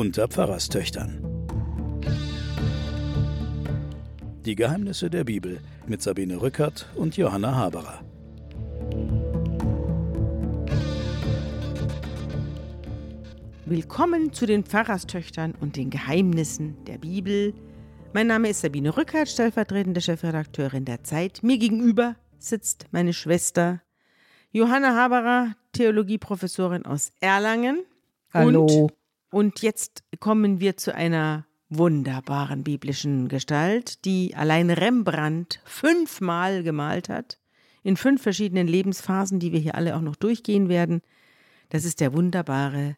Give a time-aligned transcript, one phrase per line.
[0.00, 1.22] unter Pfarrerstöchtern.
[4.46, 8.02] Die Geheimnisse der Bibel mit Sabine Rückert und Johanna Haberer.
[13.66, 17.52] Willkommen zu den Pfarrerstöchtern und den Geheimnissen der Bibel.
[18.14, 21.42] Mein Name ist Sabine Rückert, stellvertretende Chefredakteurin der Zeit.
[21.42, 23.82] Mir gegenüber sitzt meine Schwester
[24.50, 27.84] Johanna Haberer, Theologieprofessorin aus Erlangen.
[28.32, 28.62] Hallo.
[28.64, 28.99] Und,
[29.30, 37.38] und jetzt kommen wir zu einer wunderbaren biblischen Gestalt, die allein Rembrandt fünfmal gemalt hat,
[37.82, 41.00] in fünf verschiedenen Lebensphasen, die wir hier alle auch noch durchgehen werden.
[41.68, 42.96] Das ist der wunderbare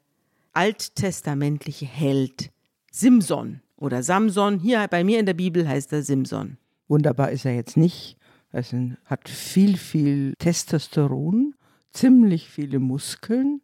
[0.54, 2.50] alttestamentliche Held
[2.90, 4.58] Simson oder Samson.
[4.58, 6.56] Hier bei mir in der Bibel heißt er Simson.
[6.88, 8.16] Wunderbar ist er jetzt nicht.
[8.50, 8.64] Er
[9.06, 11.54] hat viel, viel Testosteron,
[11.92, 13.62] ziemlich viele Muskeln.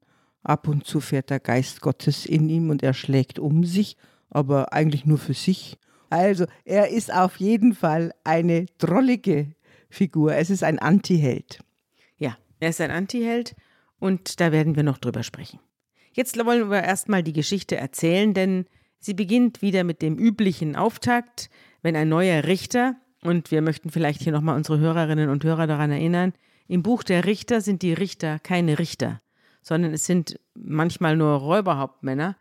[0.49, 3.99] Ab und zu fährt der Geist Gottes in ihm und er schlägt um sich,
[4.31, 5.77] aber eigentlich nur für sich.
[6.09, 9.53] Also, er ist auf jeden Fall eine drollige
[9.91, 10.35] Figur.
[10.37, 11.61] Es ist ein Antiheld.
[12.17, 13.57] Ja, er ist ein Antiheld
[13.99, 15.61] und da werden wir noch drüber sprechen.
[16.15, 18.65] Jetzt wollen wir erstmal die Geschichte erzählen, denn
[18.99, 21.51] sie beginnt wieder mit dem üblichen Auftakt,
[21.83, 25.91] wenn ein neuer Richter, und wir möchten vielleicht hier nochmal unsere Hörerinnen und Hörer daran
[25.91, 26.33] erinnern,
[26.69, 29.21] im Buch der Richter sind die Richter keine Richter,
[29.69, 32.37] sondern es sind manchmal nur Räuberhauptmänner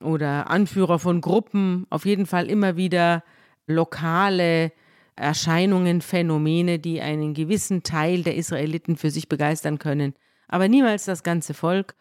[0.00, 3.22] oder Anführer von Gruppen, auf jeden Fall immer wieder
[3.66, 4.72] lokale
[5.14, 10.14] Erscheinungen, Phänomene, die einen gewissen Teil der Israeliten für sich begeistern können,
[10.48, 11.94] aber niemals das ganze Volk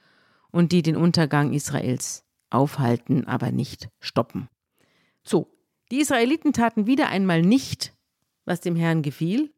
[0.51, 4.47] und die den Untergang Israels aufhalten, aber nicht stoppen.
[5.21, 5.51] So,
[5.91, 7.93] die Israeliten taten wieder einmal nicht,
[8.45, 9.51] was dem Herrn gefiel,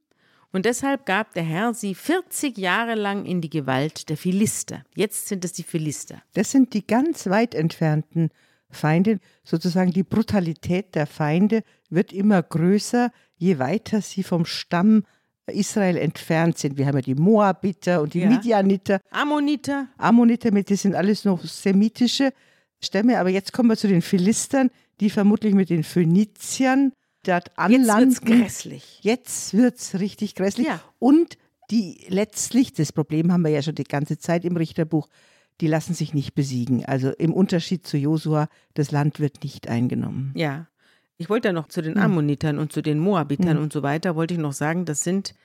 [0.53, 4.83] und deshalb gab der Herr sie 40 Jahre lang in die Gewalt der Philister.
[4.95, 6.21] Jetzt sind es die Philister.
[6.33, 8.29] Das sind die ganz weit entfernten
[8.69, 9.19] Feinde.
[9.43, 15.03] Sozusagen die Brutalität der Feinde wird immer größer, je weiter sie vom Stamm
[15.47, 16.77] Israel entfernt sind.
[16.77, 18.29] Wir haben ja die Moabiter und die ja.
[18.29, 19.01] Midianiter.
[19.09, 19.87] Ammoniter.
[19.97, 22.31] Ammoniter, das sind alles noch semitische
[22.79, 23.19] Stämme.
[23.19, 28.11] Aber jetzt kommen wir zu den Philistern, die vermutlich mit den Phöniziern dort anlanden.
[28.11, 28.99] Jetzt wird's grässlich.
[29.01, 30.67] Jetzt wird's richtig grässlich.
[30.67, 30.81] Ja.
[30.99, 31.37] Und
[31.71, 35.07] die letztlich, das Problem haben wir ja schon die ganze Zeit im Richterbuch,
[35.61, 36.85] die lassen sich nicht besiegen.
[36.85, 40.33] Also im Unterschied zu Josua, das Land wird nicht eingenommen.
[40.35, 40.67] Ja.
[41.17, 42.01] Ich wollte ja noch zu den hm.
[42.01, 43.63] Ammonitern und zu den Moabitern mhm.
[43.63, 45.35] und so weiter, wollte ich noch sagen, das sind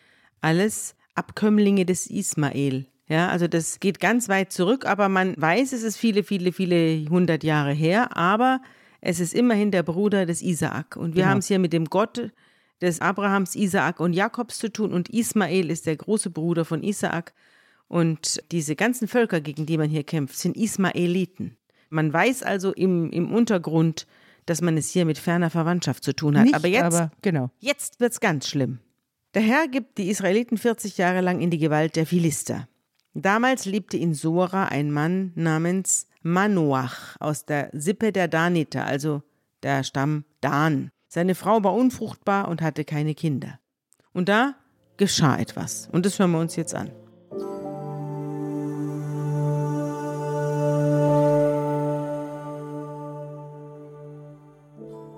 [0.40, 2.86] alles Abkömmlinge des Ismael.
[3.06, 7.08] Ja, also das geht ganz weit zurück, aber man weiß, es ist viele, viele, viele
[7.08, 8.60] hundert Jahre her, aber
[9.00, 10.97] es ist immerhin der Bruder des Isaak.
[10.97, 11.31] Und wir genau.
[11.31, 12.32] haben es hier mit dem Gott
[12.81, 14.92] des Abrahams, Isaak und Jakobs zu tun.
[14.92, 17.32] Und Ismael ist der große Bruder von Isaak.
[17.87, 21.56] Und diese ganzen Völker, gegen die man hier kämpft, sind Ismaeliten.
[21.91, 24.06] Man weiß also im, im Untergrund,
[24.47, 26.44] dass man es hier mit ferner Verwandtschaft zu tun hat.
[26.44, 27.50] Nicht, aber jetzt, aber genau.
[27.60, 28.78] jetzt wird es ganz schlimm.
[29.34, 32.69] Der Herr gibt die Israeliten 40 Jahre lang in die Gewalt der Philister.
[33.14, 39.22] Damals lebte in Sora ein Mann namens Manoach aus der Sippe der Daniter, also
[39.62, 40.90] der Stamm Dan.
[41.08, 43.58] Seine Frau war unfruchtbar und hatte keine Kinder.
[44.12, 44.54] Und da
[44.96, 45.88] geschah etwas.
[45.92, 46.90] Und das hören wir uns jetzt an.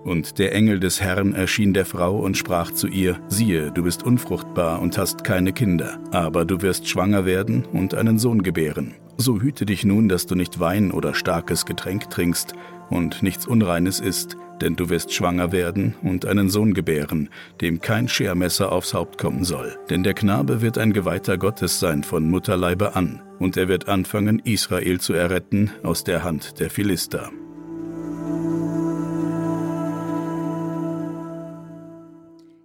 [0.04, 4.02] Und der Engel des Herrn erschien der Frau und sprach zu ihr, siehe, du bist
[4.02, 8.96] unfruchtbar und hast keine Kinder, aber du wirst schwanger werden und einen Sohn gebären.
[9.20, 12.54] So hüte dich nun, dass du nicht Wein oder starkes Getränk trinkst
[12.88, 17.28] und nichts Unreines isst, denn du wirst schwanger werden und einen Sohn gebären,
[17.60, 19.78] dem kein Schermesser aufs Haupt kommen soll.
[19.90, 24.38] Denn der Knabe wird ein Geweihter Gottes sein von Mutterleibe an, und er wird anfangen,
[24.38, 27.30] Israel zu erretten aus der Hand der Philister.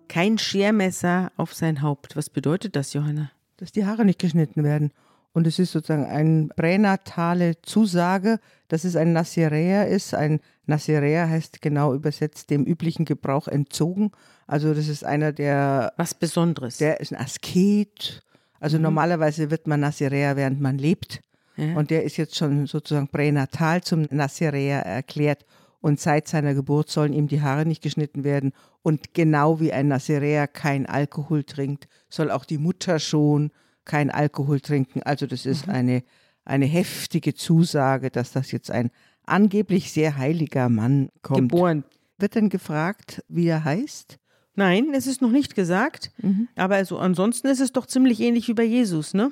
[0.08, 2.16] kein Schermesser auf sein Haupt.
[2.16, 3.31] Was bedeutet das, Johanna?
[3.58, 4.94] Dass die Haare nicht geschnitten werden.
[5.36, 8.40] Und es ist sozusagen eine pränatale Zusage,
[8.70, 10.14] dass es ein Naziräer ist.
[10.14, 14.12] Ein Naziräer heißt genau übersetzt dem üblichen Gebrauch entzogen.
[14.48, 15.92] Also das ist einer der...
[15.98, 16.78] Was Besonderes.
[16.78, 18.24] Der ist ein Asket.
[18.62, 18.84] Also mhm.
[18.84, 21.20] normalerweise wird man Naziräer, während man lebt.
[21.58, 21.76] Ja.
[21.76, 25.46] Und der ist jetzt schon sozusagen pränatal zum Naziräer erklärt
[25.82, 28.54] und seit seiner Geburt sollen ihm die Haare nicht geschnitten werden.
[28.84, 33.52] Und genau wie ein Naziräer kein Alkohol trinkt, soll auch die Mutter schon
[33.86, 35.04] kein Alkohol trinken.
[35.04, 35.74] Also das ist mhm.
[35.74, 36.04] eine,
[36.44, 38.92] eine heftige Zusage, dass das jetzt ein
[39.24, 41.52] angeblich sehr heiliger Mann kommt.
[41.52, 41.84] Geboren.
[42.18, 44.18] Wird denn gefragt, wie er heißt?
[44.56, 46.12] Nein, es ist noch nicht gesagt.
[46.22, 46.48] Mhm.
[46.56, 49.32] Aber also ansonsten ist es doch ziemlich ähnlich wie bei Jesus, ne?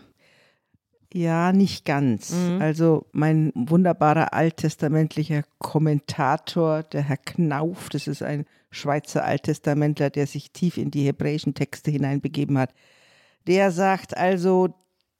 [1.13, 2.31] Ja, nicht ganz.
[2.31, 2.61] Mhm.
[2.61, 10.51] Also mein wunderbarer alttestamentlicher Kommentator, der Herr Knauf, das ist ein Schweizer Alttestamentler, der sich
[10.51, 12.73] tief in die hebräischen Texte hineinbegeben hat,
[13.47, 14.73] der sagt also,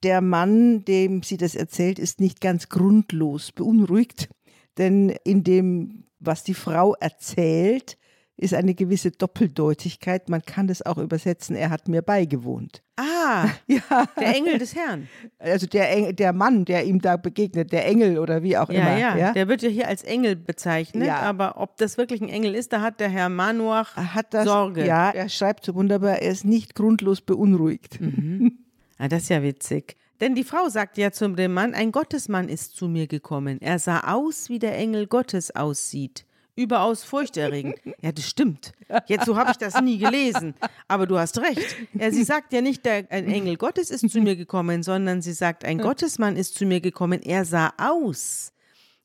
[0.04, 4.30] der Mann, dem sie das erzählt, ist nicht ganz grundlos beunruhigt,
[4.78, 7.98] denn in dem, was die Frau erzählt,
[8.38, 10.28] ist eine gewisse Doppeldeutigkeit.
[10.28, 12.82] Man kann das auch übersetzen, er hat mir beigewohnt.
[12.96, 13.82] Ah, ja.
[14.20, 15.08] der Engel des Herrn.
[15.40, 18.82] Also der, Engel, der Mann, der ihm da begegnet, der Engel oder wie auch ja,
[18.82, 18.98] immer.
[18.98, 21.20] Ja, ja, der wird ja hier als Engel bezeichnet, ja.
[21.20, 24.86] aber ob das wirklich ein Engel ist, da hat der Herr Manuach hat das, Sorge.
[24.86, 28.02] Ja, er schreibt so wunderbar, er ist nicht grundlos beunruhigt.
[28.02, 28.60] Mhm.
[28.98, 29.96] Ah, das ist ja witzig.
[30.22, 33.60] Denn die Frau sagt ja zu dem Mann, ein Gottesmann ist zu mir gekommen.
[33.62, 37.76] Er sah aus, wie der Engel Gottes aussieht überaus furchterregend.
[38.02, 38.74] Ja, das stimmt.
[39.08, 40.54] Jetzt so habe ich das nie gelesen.
[40.88, 41.76] Aber du hast recht.
[41.94, 45.34] Ja, sie sagt ja nicht, der, ein Engel Gottes ist zu mir gekommen, sondern sie
[45.34, 47.22] sagt, ein Gottesmann ist zu mir gekommen.
[47.22, 48.54] Er sah aus,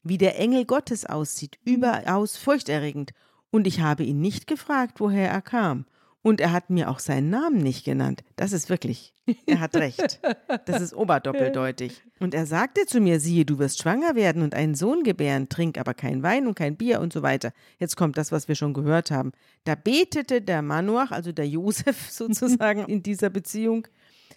[0.02, 3.12] wie der Engel Gottes aussieht, überaus furchterregend.
[3.50, 5.86] Und ich habe ihn nicht gefragt, woher er kam.
[6.28, 8.22] Und er hat mir auch seinen Namen nicht genannt.
[8.36, 9.14] Das ist wirklich,
[9.46, 10.20] er hat recht.
[10.66, 12.02] Das ist oberdoppeldeutig.
[12.20, 15.78] Und er sagte zu mir, siehe, du wirst schwanger werden und einen Sohn gebären, trink
[15.78, 17.54] aber kein Wein und kein Bier und so weiter.
[17.78, 19.32] Jetzt kommt das, was wir schon gehört haben.
[19.64, 23.88] Da betete der Manoach, also der Josef sozusagen in dieser Beziehung,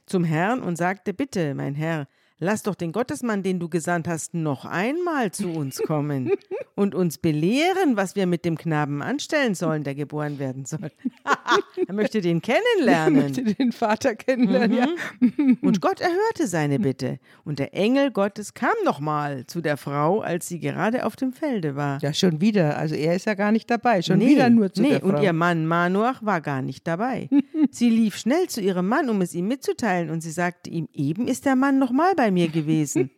[0.05, 2.07] zum Herrn und sagte, bitte, mein Herr,
[2.43, 6.31] Lass doch den Gottesmann, den du gesandt hast, noch einmal zu uns kommen
[6.75, 10.89] und uns belehren, was wir mit dem Knaben anstellen sollen, der geboren werden soll.
[11.87, 13.15] er möchte den kennenlernen.
[13.15, 15.33] Er möchte den Vater kennenlernen, mhm.
[15.37, 15.55] ja.
[15.61, 17.19] und Gott erhörte seine Bitte.
[17.43, 21.75] Und der Engel Gottes kam nochmal zu der Frau, als sie gerade auf dem Felde
[21.75, 22.01] war.
[22.01, 22.75] Ja, schon wieder.
[22.75, 24.01] Also er ist ja gar nicht dabei.
[24.01, 25.09] Schon nee, wieder nur zu nee, der Frau.
[25.09, 27.29] Und ihr Mann Manoach war gar nicht dabei.
[27.69, 30.09] sie lief schnell zu ihrem Mann, um es ihm mitzuteilen.
[30.09, 33.11] Und sie sagte ihm, eben ist der Mann nochmal bei mir gewesen.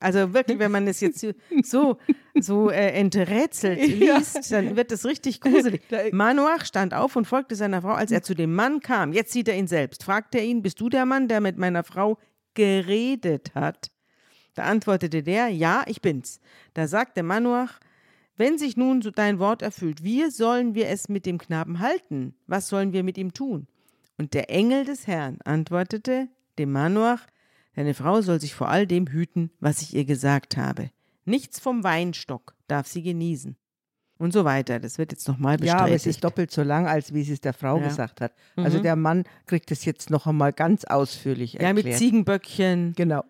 [0.00, 1.26] Also wirklich, wenn man es jetzt
[1.62, 1.96] so,
[2.38, 5.82] so äh, enträtselt liest, dann wird es richtig gruselig.
[6.12, 9.14] Manoach stand auf und folgte seiner Frau, als er zu dem Mann kam.
[9.14, 10.04] Jetzt sieht er ihn selbst.
[10.04, 12.18] Fragte er ihn, bist du der Mann, der mit meiner Frau
[12.52, 13.90] geredet hat?
[14.54, 16.38] Da antwortete der, ja, ich bin's.
[16.74, 17.80] Da sagte Manoach,
[18.36, 22.34] wenn sich nun so dein Wort erfüllt, wie sollen wir es mit dem Knaben halten?
[22.46, 23.68] Was sollen wir mit ihm tun?
[24.18, 26.28] Und der Engel des Herrn antwortete
[26.58, 27.26] dem Manoach,
[27.74, 30.90] Deine Frau soll sich vor all dem hüten, was ich ihr gesagt habe.
[31.24, 33.56] Nichts vom Weinstock darf sie genießen.
[34.16, 34.78] Und so weiter.
[34.78, 35.78] Das wird jetzt nochmal bestätigt.
[35.78, 37.88] Ja, aber es ist doppelt so lang, als wie sie es der Frau ja.
[37.88, 38.32] gesagt hat.
[38.54, 38.82] Also mhm.
[38.82, 41.84] der Mann kriegt es jetzt noch einmal ganz ausführlich erklärt.
[41.84, 42.92] Ja, mit Ziegenböckchen.
[42.96, 43.24] Genau.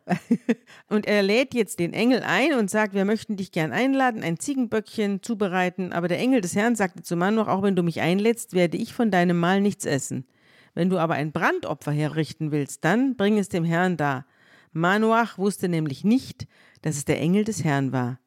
[0.88, 4.38] und er lädt jetzt den Engel ein und sagt, wir möchten dich gern einladen, ein
[4.38, 5.94] Ziegenböckchen zubereiten.
[5.94, 8.76] Aber der Engel des Herrn sagte zum Mann noch, auch wenn du mich einlädst, werde
[8.76, 10.26] ich von deinem Mahl nichts essen.
[10.74, 14.26] Wenn du aber ein Brandopfer herrichten willst, dann bring es dem Herrn da.
[14.74, 16.46] Manoach wusste nämlich nicht,
[16.82, 18.18] dass es der Engel des Herrn war.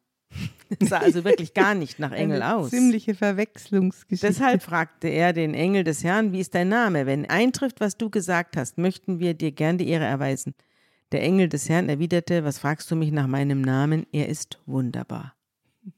[0.78, 2.70] Es sah also wirklich gar nicht nach Engel Eine aus.
[2.70, 4.26] Ziemliche Verwechslungsgeschichte.
[4.26, 7.06] Deshalb fragte er den Engel des Herrn, wie ist dein Name?
[7.06, 10.54] Wenn eintrifft, was du gesagt hast, möchten wir dir gern die Ehre erweisen.
[11.12, 14.06] Der Engel des Herrn erwiderte, was fragst du mich nach meinem Namen?
[14.12, 15.37] Er ist wunderbar.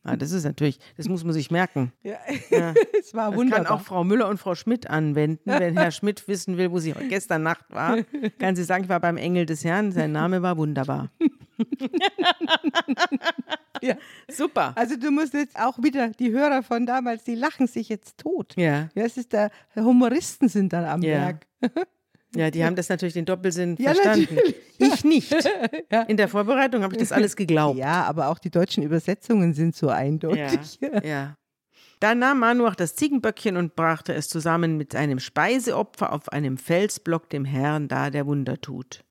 [0.03, 1.93] Ah, das ist natürlich, das muss man sich merken.
[2.03, 2.19] Ja,
[2.51, 2.75] ja.
[2.99, 3.61] es war wunderbar.
[3.61, 5.43] Das kann auch Frau Müller und Frau Schmidt anwenden.
[5.45, 7.99] Wenn Herr Schmidt wissen will, wo sie gestern Nacht war,
[8.39, 11.11] kann sie sagen, ich war beim Engel des Herrn, sein Name war wunderbar.
[13.83, 13.97] ja.
[14.29, 14.73] Super.
[14.77, 18.55] Also du musst jetzt auch wieder, die Hörer von damals, die lachen sich jetzt tot.
[18.57, 18.89] Ja.
[18.95, 21.11] Ja, es ist der, Humoristen sind dann am ja.
[21.11, 21.47] Werk.
[22.35, 24.37] Ja, die haben das natürlich den Doppelsinn ja, verstanden.
[24.37, 24.57] Natürlich.
[24.79, 25.33] Ich nicht.
[25.93, 26.03] ja.
[26.03, 27.79] In der Vorbereitung habe ich das alles geglaubt.
[27.79, 30.79] Ja, aber auch die deutschen Übersetzungen sind so eindeutig.
[30.81, 31.03] Ja.
[31.05, 31.37] ja.
[31.99, 37.29] Dann nahm Manuach das Ziegenböckchen und brachte es zusammen mit einem Speiseopfer auf einem Felsblock
[37.29, 39.05] dem Herrn dar, der Wunder tut.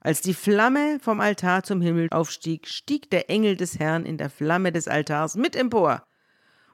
[0.00, 4.30] Als die Flamme vom Altar zum Himmel aufstieg, stieg der Engel des Herrn in der
[4.30, 6.04] Flamme des Altars mit empor.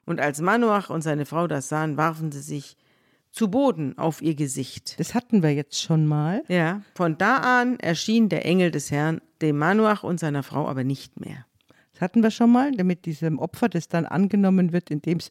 [0.07, 2.77] Und als Manuach und seine Frau das sahen, warfen sie sich
[3.33, 4.99] zu Boden auf ihr Gesicht.
[4.99, 6.43] Das hatten wir jetzt schon mal.
[6.49, 10.85] Ja, von da an erschien der Engel des Herrn dem Manuach und seiner Frau aber
[10.85, 11.47] nicht mehr.
[11.93, 15.31] Das hatten wir schon mal, mit diesem Opfer, das dann angenommen wird, indem es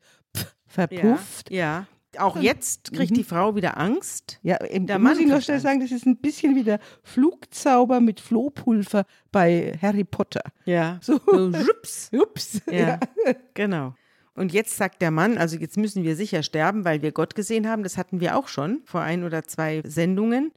[0.68, 1.52] verpufft.
[1.52, 1.88] Ja, ja.
[2.18, 3.16] Auch jetzt kriegt mhm.
[3.16, 4.40] die Frau wieder Angst.
[4.42, 8.00] Ja, eben, da muss ich noch schnell sagen, das ist ein bisschen wie der Flugzauber
[8.00, 10.42] mit Flohpulver bei Harry Potter.
[10.66, 10.98] Ja.
[11.02, 12.10] So, so jups.
[12.12, 12.62] Jups.
[12.66, 13.34] Ja, ja.
[13.54, 13.94] genau.
[14.40, 17.68] Und jetzt sagt der Mann, also jetzt müssen wir sicher sterben, weil wir Gott gesehen
[17.68, 17.84] haben.
[17.84, 20.54] Das hatten wir auch schon vor ein oder zwei Sendungen.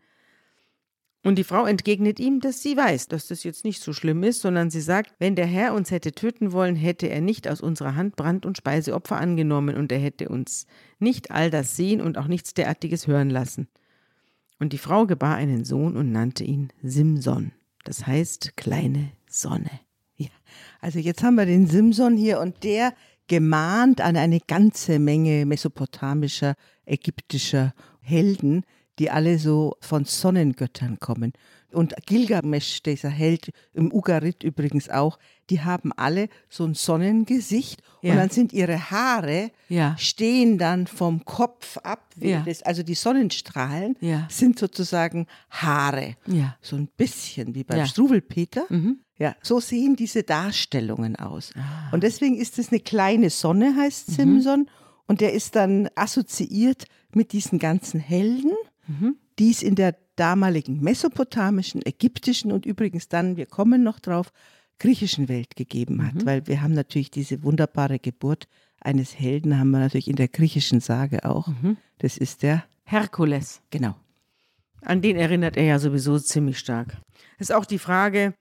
[1.25, 4.41] Und die Frau entgegnet ihm, dass sie weiß, dass das jetzt nicht so schlimm ist,
[4.41, 7.97] sondern sie sagt, wenn der Herr uns hätte töten wollen, hätte er nicht aus unserer
[7.97, 10.69] Hand Brand- und Speiseopfer angenommen und er hätte uns
[11.01, 13.67] nicht all das sehen und auch nichts derartiges hören lassen.
[14.61, 17.51] Und die Frau gebar einen Sohn und nannte ihn Simson.
[17.83, 19.81] Das heißt kleine Sonne.
[20.19, 20.31] Ja,
[20.81, 22.93] also jetzt haben wir den Simson hier und der
[23.29, 28.65] gemahnt an eine ganze Menge mesopotamischer, ägyptischer Helden,
[28.99, 31.33] die alle so von Sonnengöttern kommen.
[31.73, 38.13] Und Gilgamesch, dieser Held im Ugarit übrigens auch, die haben alle so ein Sonnengesicht ja.
[38.13, 39.97] und dann sind ihre Haare, ja.
[39.99, 42.11] stehen dann vom Kopf ab.
[42.21, 42.43] Ja.
[42.47, 43.97] Das, also die Sonnenstrahlen
[44.29, 46.17] sind sozusagen Haare.
[46.61, 47.79] So ein bisschen wie beim.
[47.87, 48.67] Struwelpeter.
[48.69, 49.01] Mhm.
[49.23, 51.53] Ja, so sehen diese Darstellungen aus.
[51.57, 51.91] Ah.
[51.93, 54.15] Und deswegen ist es eine kleine Sonne, heißt mhm.
[54.15, 54.71] Simson.
[55.07, 58.51] Und der ist dann assoziiert mit diesen ganzen Helden,
[58.89, 59.15] mhm.
[59.39, 64.33] die es in der damaligen mesopotamischen, ägyptischen und übrigens dann, wir kommen noch drauf,
[64.81, 66.15] griechischen Welt gegeben hat.
[66.15, 66.27] Mhm.
[66.27, 68.49] Weil wir haben natürlich diese wunderbare Geburt
[68.81, 71.47] eines Helden, haben wir natürlich in der griechischen Sage auch.
[71.47, 71.77] Mhm.
[71.99, 73.61] Das ist der Herkules.
[73.71, 73.95] Genau.
[74.81, 76.97] An den erinnert er ja sowieso ziemlich stark.
[77.39, 78.35] Ist auch die Frage,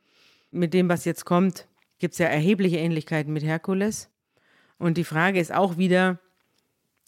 [0.51, 1.67] mit dem, was jetzt kommt,
[1.99, 4.09] gibt es ja erhebliche Ähnlichkeiten mit Herkules.
[4.77, 6.19] Und die Frage ist auch wieder,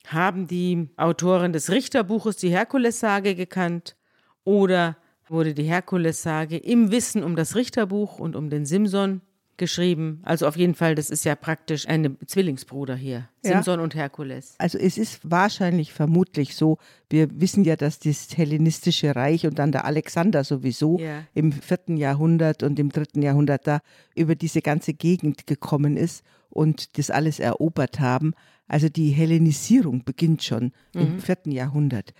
[0.08, 3.96] haben die Autoren des Richterbuches die Herkules-Sage gekannt
[4.44, 4.98] oder
[5.28, 9.22] wurde die Herkules-Sage im Wissen um das Richterbuch und um den Simson
[9.57, 10.22] geschrieben?
[10.24, 13.83] Also auf jeden Fall, das ist ja praktisch ein Zwillingsbruder hier, Simson ja.
[13.83, 14.55] und Herkules.
[14.57, 16.77] Also es ist wahrscheinlich vermutlich so,
[17.10, 21.24] wir wissen ja, dass das hellenistische Reich und dann der Alexander sowieso ja.
[21.33, 23.81] im vierten Jahrhundert und im dritten Jahrhundert da
[24.15, 28.33] über diese ganze Gegend gekommen ist und das alles erobert haben.
[28.67, 31.01] Also die Hellenisierung beginnt schon mhm.
[31.01, 32.13] im vierten Jahrhundert.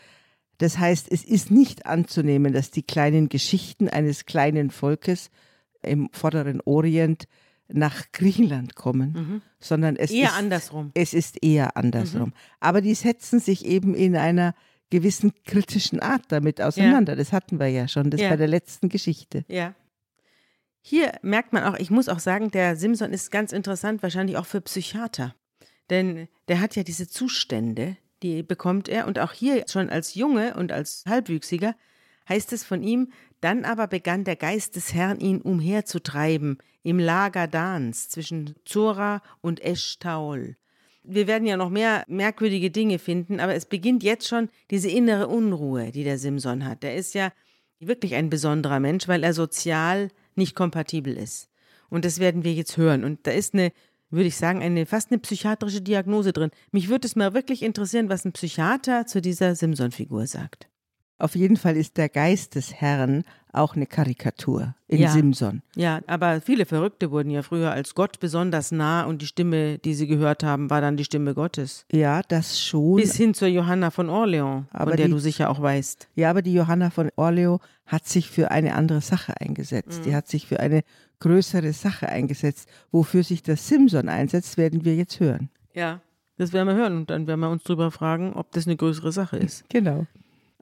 [0.60, 5.30] Das heißt, es ist nicht anzunehmen, dass die kleinen Geschichten eines kleinen Volkes
[5.84, 7.26] im vorderen Orient
[7.68, 9.42] nach Griechenland kommen, mhm.
[9.60, 10.92] sondern es eher ist andersrum.
[10.94, 12.30] Es ist eher andersrum.
[12.30, 12.34] Mhm.
[12.60, 14.54] Aber die setzen sich eben in einer
[14.90, 17.14] gewissen kritischen Art damit auseinander.
[17.14, 17.18] Ja.
[17.18, 18.30] Das hatten wir ja schon, das ja.
[18.30, 19.44] bei der letzten Geschichte.
[19.48, 19.74] Ja.
[20.82, 24.46] Hier merkt man auch, ich muss auch sagen, der Simson ist ganz interessant, wahrscheinlich auch
[24.46, 25.34] für Psychiater.
[25.90, 29.08] Denn der hat ja diese Zustände, die bekommt er.
[29.08, 31.76] Und auch hier schon als Junge und als Halbwüchsiger
[32.30, 33.12] heißt es von ihm,
[33.44, 39.62] dann aber begann der Geist des Herrn ihn umherzutreiben im Lager Dans zwischen Zora und
[39.62, 40.56] Eschtaol.
[41.04, 45.28] Wir werden ja noch mehr merkwürdige Dinge finden, aber es beginnt jetzt schon diese innere
[45.28, 46.84] Unruhe, die der Simson hat.
[46.84, 47.34] Der ist ja
[47.80, 51.50] wirklich ein besonderer Mensch, weil er sozial nicht kompatibel ist.
[51.90, 53.04] Und das werden wir jetzt hören.
[53.04, 53.74] Und da ist eine,
[54.10, 56.52] würde ich sagen, eine fast eine psychiatrische Diagnose drin.
[56.72, 60.70] Mich würde es mal wirklich interessieren, was ein Psychiater zu dieser Simson-Figur sagt.
[61.20, 65.10] Auf jeden Fall ist der Geist des Herrn auch eine Karikatur in ja.
[65.10, 65.62] Simson.
[65.76, 69.94] Ja, aber viele Verrückte wurden ja früher als Gott besonders nah und die Stimme, die
[69.94, 71.86] sie gehört haben, war dann die Stimme Gottes.
[71.92, 72.96] Ja, das schon.
[72.96, 76.10] Bis hin zur Johanna von Orleans, aber von der die, du sicher auch weißt.
[76.16, 80.00] Ja, aber die Johanna von Orleans hat sich für eine andere Sache eingesetzt.
[80.00, 80.04] Mhm.
[80.04, 80.82] Die hat sich für eine
[81.20, 82.68] größere Sache eingesetzt.
[82.92, 85.50] Wofür sich der Simson einsetzt, werden wir jetzt hören.
[85.74, 86.02] Ja,
[86.38, 89.12] das werden wir hören und dann werden wir uns darüber fragen, ob das eine größere
[89.12, 89.70] Sache ist.
[89.70, 90.08] Genau.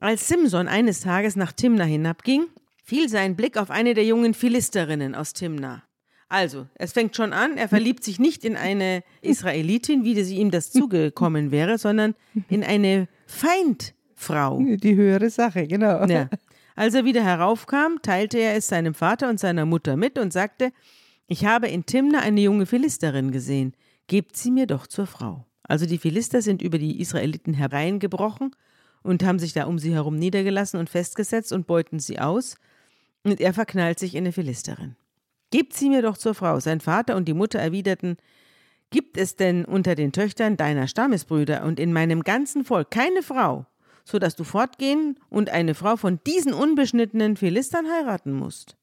[0.02, 2.46] Als Simson eines Tages nach Timna hinabging,
[2.82, 5.84] fiel sein Blick auf eine der jungen Philisterinnen aus Timna.
[6.28, 10.50] Also, es fängt schon an, er verliebt sich nicht in eine Israelitin, wie sie ihm
[10.50, 12.16] das zugekommen wäre, sondern
[12.48, 14.60] in eine Feindfrau.
[14.64, 16.04] Die höhere Sache, genau.
[16.06, 16.28] Ja.
[16.74, 20.72] Als er wieder heraufkam, teilte er es seinem Vater und seiner Mutter mit und sagte,
[21.28, 23.72] ich habe in Timna eine junge Philisterin gesehen,
[24.08, 25.46] gebt sie mir doch zur Frau.
[25.62, 28.50] Also die Philister sind über die Israeliten hereingebrochen
[29.02, 32.56] und haben sich da um sie herum niedergelassen und festgesetzt und beuten sie aus,
[33.24, 34.96] und er verknallt sich in eine Philisterin.
[35.52, 36.58] Gebt sie mir doch zur Frau.
[36.58, 38.16] Sein Vater und die Mutter erwiderten,
[38.90, 43.64] Gibt es denn unter den Töchtern deiner Stammesbrüder und in meinem ganzen Volk keine Frau,
[44.04, 48.76] so dass du fortgehen und eine Frau von diesen unbeschnittenen Philistern heiraten musst?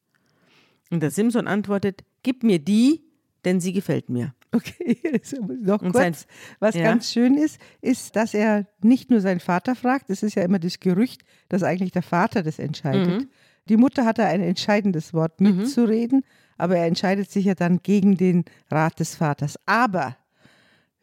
[0.89, 3.03] Und der Simson antwortet, Gib mir die,
[3.45, 4.33] denn sie gefällt mir.
[4.51, 4.97] Okay,
[5.61, 6.25] noch kurz.
[6.59, 6.83] was ja.
[6.83, 10.59] ganz schön ist, ist, dass er nicht nur seinen Vater fragt, es ist ja immer
[10.59, 13.21] das Gerücht, dass eigentlich der Vater das entscheidet.
[13.21, 13.29] Mhm.
[13.67, 15.57] Die Mutter hat da ein entscheidendes Wort mhm.
[15.57, 16.23] mitzureden,
[16.57, 19.59] aber er entscheidet sich ja dann gegen den Rat des Vaters.
[19.67, 20.17] Aber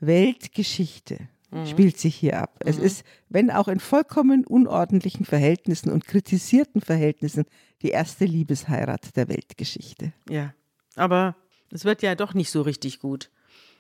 [0.01, 1.67] Weltgeschichte mhm.
[1.67, 2.57] spielt sich hier ab.
[2.65, 2.85] Es mhm.
[2.85, 7.45] ist, wenn auch in vollkommen unordentlichen Verhältnissen und kritisierten Verhältnissen,
[7.83, 10.13] die erste Liebesheirat der Weltgeschichte.
[10.29, 10.53] Ja,
[10.97, 11.37] aber
[11.71, 13.31] es wird ja doch nicht so richtig gut.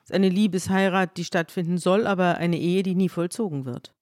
[0.05, 3.95] Es ist eine Liebesheirat, die stattfinden soll, aber eine Ehe, die nie vollzogen wird.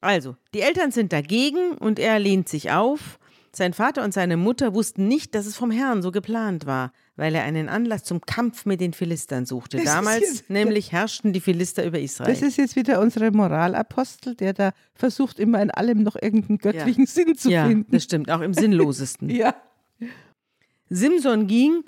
[0.00, 3.18] Also, die Eltern sind dagegen und er lehnt sich auf
[3.54, 7.34] sein Vater und seine Mutter wussten nicht, dass es vom Herrn so geplant war, weil
[7.34, 9.76] er einen Anlass zum Kampf mit den Philistern suchte.
[9.76, 12.32] Das Damals jetzt, nämlich herrschten die Philister über Israel.
[12.32, 17.04] Das ist jetzt wieder unsere Moralapostel, der da versucht, immer in allem noch irgendeinen göttlichen
[17.04, 17.10] ja.
[17.10, 17.92] Sinn zu ja, finden.
[17.92, 19.28] Ja, das stimmt, auch im Sinnlosesten.
[19.30, 19.54] ja.
[20.88, 21.84] Simson ging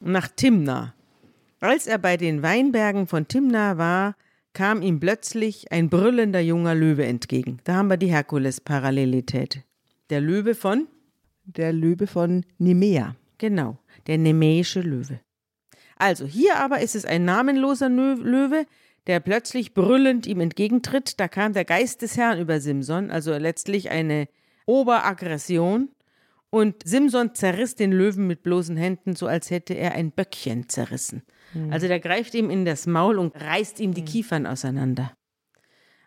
[0.00, 0.94] nach Timna.
[1.60, 4.16] Als er bei den Weinbergen von Timna war,
[4.52, 7.58] kam ihm plötzlich ein brüllender junger Löwe entgegen.
[7.64, 9.62] Da haben wir die Herkules-Parallelität.
[10.10, 10.86] Der Löwe von?
[11.44, 13.16] Der Löwe von Nemea.
[13.38, 15.20] Genau, der nemäische Löwe.
[15.96, 18.66] Also hier aber ist es ein namenloser Löwe,
[19.06, 21.20] der plötzlich brüllend ihm entgegentritt.
[21.20, 24.28] Da kam der Geist des Herrn über Simson, also letztlich eine
[24.66, 25.90] Oberaggression.
[26.56, 31.22] Und Simson zerriss den Löwen mit bloßen Händen, so als hätte er ein Böckchen zerrissen.
[31.52, 31.70] Mhm.
[31.70, 34.06] Also der greift ihm in das Maul und reißt ihm die hm.
[34.06, 35.12] Kiefern auseinander.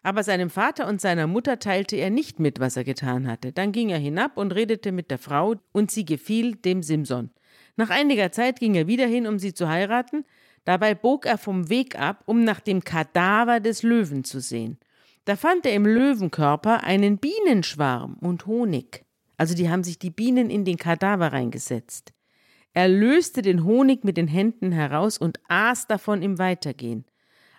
[0.02, 3.52] Aber seinem Vater und seiner Mutter teilte er nicht mit, was er getan hatte.
[3.52, 7.30] Dann ging er hinab und redete mit der Frau, und sie gefiel dem Simson.
[7.76, 10.26] Nach einiger Zeit ging er wieder hin, um sie zu heiraten.
[10.66, 14.80] Dabei bog er vom Weg ab, um nach dem Kadaver des Löwen zu sehen.
[15.26, 19.06] Da fand er im Löwenkörper einen Bienenschwarm und Honig.
[19.40, 22.12] Also die haben sich die Bienen in den Kadaver reingesetzt.
[22.74, 27.06] Er löste den Honig mit den Händen heraus und aß davon im Weitergehen.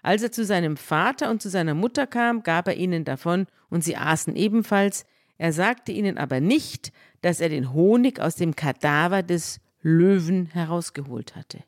[0.02, 3.82] Als er zu seinem Vater und zu seiner Mutter kam, gab er ihnen davon, und
[3.82, 5.06] sie aßen ebenfalls.
[5.38, 11.34] Er sagte ihnen aber nicht, dass er den Honig aus dem Kadaver des Löwen herausgeholt
[11.34, 11.60] hatte.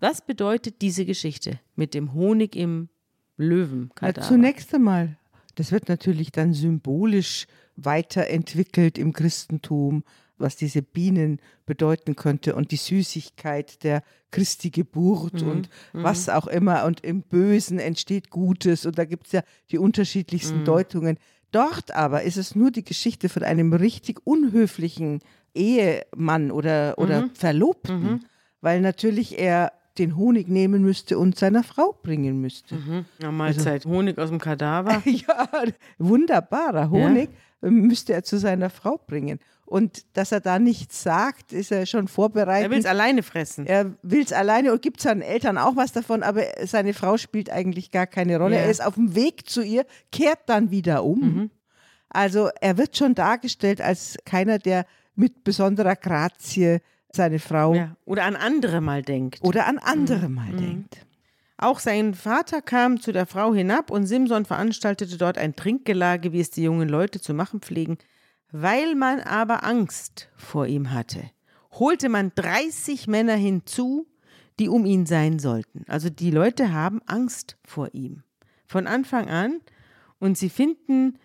[0.00, 2.88] Was bedeutet diese Geschichte mit dem Honig im
[3.36, 4.22] Löwenkadaver?
[4.22, 5.18] Ja, zunächst einmal,
[5.54, 10.04] das wird natürlich dann symbolisch weiterentwickelt im Christentum
[10.38, 15.48] was diese Bienen bedeuten könnte und die Süßigkeit der Christi Geburt mhm.
[15.48, 16.02] und mhm.
[16.02, 16.84] was auch immer.
[16.84, 20.64] Und im Bösen entsteht Gutes und da gibt es ja die unterschiedlichsten mhm.
[20.64, 21.18] Deutungen.
[21.50, 25.20] Dort aber ist es nur die Geschichte von einem richtig unhöflichen
[25.54, 27.30] Ehemann oder, oder mhm.
[27.34, 28.20] Verlobten, mhm.
[28.60, 32.74] weil natürlich er den Honig nehmen müsste und seiner Frau bringen müsste.
[32.74, 33.04] Mhm.
[33.22, 33.86] Ja, Mahlzeit.
[33.86, 35.00] Also, Honig aus dem Kadaver.
[35.04, 35.48] ja,
[35.98, 37.36] wunderbarer Honig ja?
[37.70, 39.38] Müsste er zu seiner Frau bringen.
[39.66, 42.66] Und dass er da nichts sagt, ist er schon vorbereitet.
[42.66, 43.66] Er will es alleine fressen.
[43.66, 47.50] Er will es alleine und gibt seinen Eltern auch was davon, aber seine Frau spielt
[47.50, 48.56] eigentlich gar keine Rolle.
[48.56, 48.62] Ja.
[48.62, 51.20] Er ist auf dem Weg zu ihr, kehrt dann wieder um.
[51.20, 51.50] Mhm.
[52.10, 56.78] Also er wird schon dargestellt als keiner, der mit besonderer Grazie
[57.10, 57.74] seine Frau.
[57.74, 57.96] Ja.
[58.04, 59.40] Oder an andere mal denkt.
[59.42, 60.34] Oder an andere mhm.
[60.34, 60.58] mal mhm.
[60.58, 61.06] denkt.
[61.64, 66.40] Auch sein Vater kam zu der Frau hinab und Simson veranstaltete dort ein Trinkgelage, wie
[66.40, 67.96] es die jungen Leute zu machen pflegen.
[68.52, 71.22] Weil man aber Angst vor ihm hatte,
[71.72, 74.06] holte man 30 Männer hinzu,
[74.60, 75.86] die um ihn sein sollten.
[75.88, 78.24] Also die Leute haben Angst vor ihm.
[78.66, 79.60] Von Anfang an.
[80.18, 81.18] Und sie finden,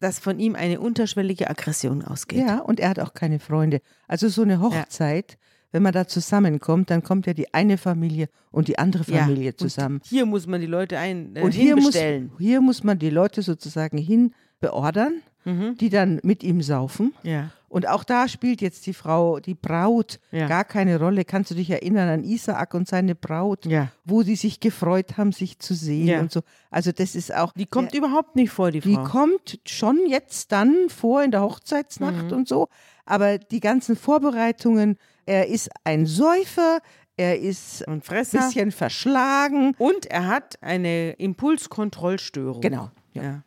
[0.00, 2.40] dass von ihm eine unterschwellige Aggression ausgeht.
[2.40, 3.80] Ja, und er hat auch keine Freunde.
[4.08, 5.38] Also so eine Hochzeit.
[5.74, 9.56] Wenn man da zusammenkommt, dann kommt ja die eine Familie und die andere Familie ja,
[9.56, 10.00] zusammen.
[10.04, 11.96] hier muss man die Leute ein, äh, und hier muss,
[12.38, 15.76] hier muss man die Leute sozusagen hin beordern mhm.
[15.76, 17.14] die dann mit ihm saufen.
[17.22, 17.50] Ja.
[17.68, 20.46] Und auch da spielt jetzt die Frau, die Braut, ja.
[20.46, 21.24] gar keine Rolle.
[21.24, 23.90] Kannst du dich erinnern an Isaak und seine Braut, ja.
[24.04, 26.20] wo die sich gefreut haben, sich zu sehen ja.
[26.20, 26.42] und so.
[26.70, 27.52] Also das ist auch.
[27.52, 28.90] Die kommt überhaupt nicht vor, die Frau.
[28.90, 32.36] Die kommt schon jetzt dann vor in der Hochzeitsnacht mhm.
[32.36, 32.68] und so.
[33.06, 36.80] Aber die ganzen Vorbereitungen, er ist ein Säufer,
[37.16, 39.74] er ist ein bisschen verschlagen.
[39.78, 42.60] Und er hat eine Impulskontrollstörung.
[42.60, 42.90] Genau.
[43.12, 43.42] ja.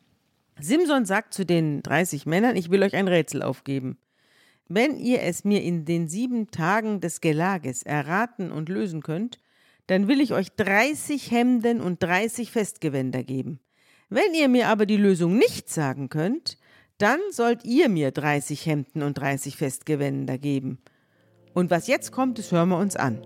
[0.60, 3.98] Simson sagt zu den 30 Männern, ich will euch ein Rätsel aufgeben.
[4.68, 9.40] Wenn ihr es mir in den sieben Tagen des Gelages erraten und lösen könnt,
[9.86, 13.60] dann will ich euch 30 Hemden und 30 Festgewänder geben.
[14.10, 16.58] Wenn ihr mir aber die Lösung nicht sagen könnt,
[16.98, 20.80] dann sollt ihr mir 30 Hemden und 30 Festgewänder geben.
[21.58, 23.18] Und was jetzt kommt, das hören wir uns an.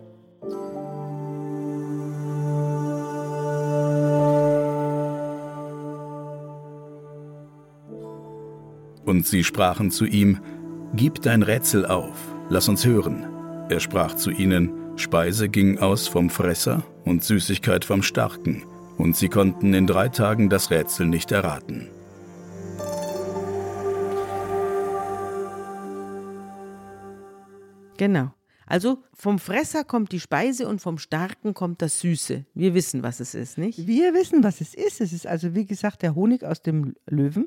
[9.03, 10.39] Und sie sprachen zu ihm,
[10.93, 12.15] Gib dein Rätsel auf,
[12.47, 13.25] lass uns hören.
[13.67, 18.63] Er sprach zu ihnen, Speise ging aus vom Fresser und Süßigkeit vom Starken,
[18.97, 21.89] und sie konnten in drei Tagen das Rätsel nicht erraten.
[28.01, 28.33] Genau.
[28.65, 32.45] Also vom Fresser kommt die Speise und vom Starken kommt das Süße.
[32.55, 33.85] Wir wissen, was es ist, nicht?
[33.85, 35.01] Wir wissen, was es ist.
[35.01, 37.45] Es ist also, wie gesagt, der Honig aus dem Löwen.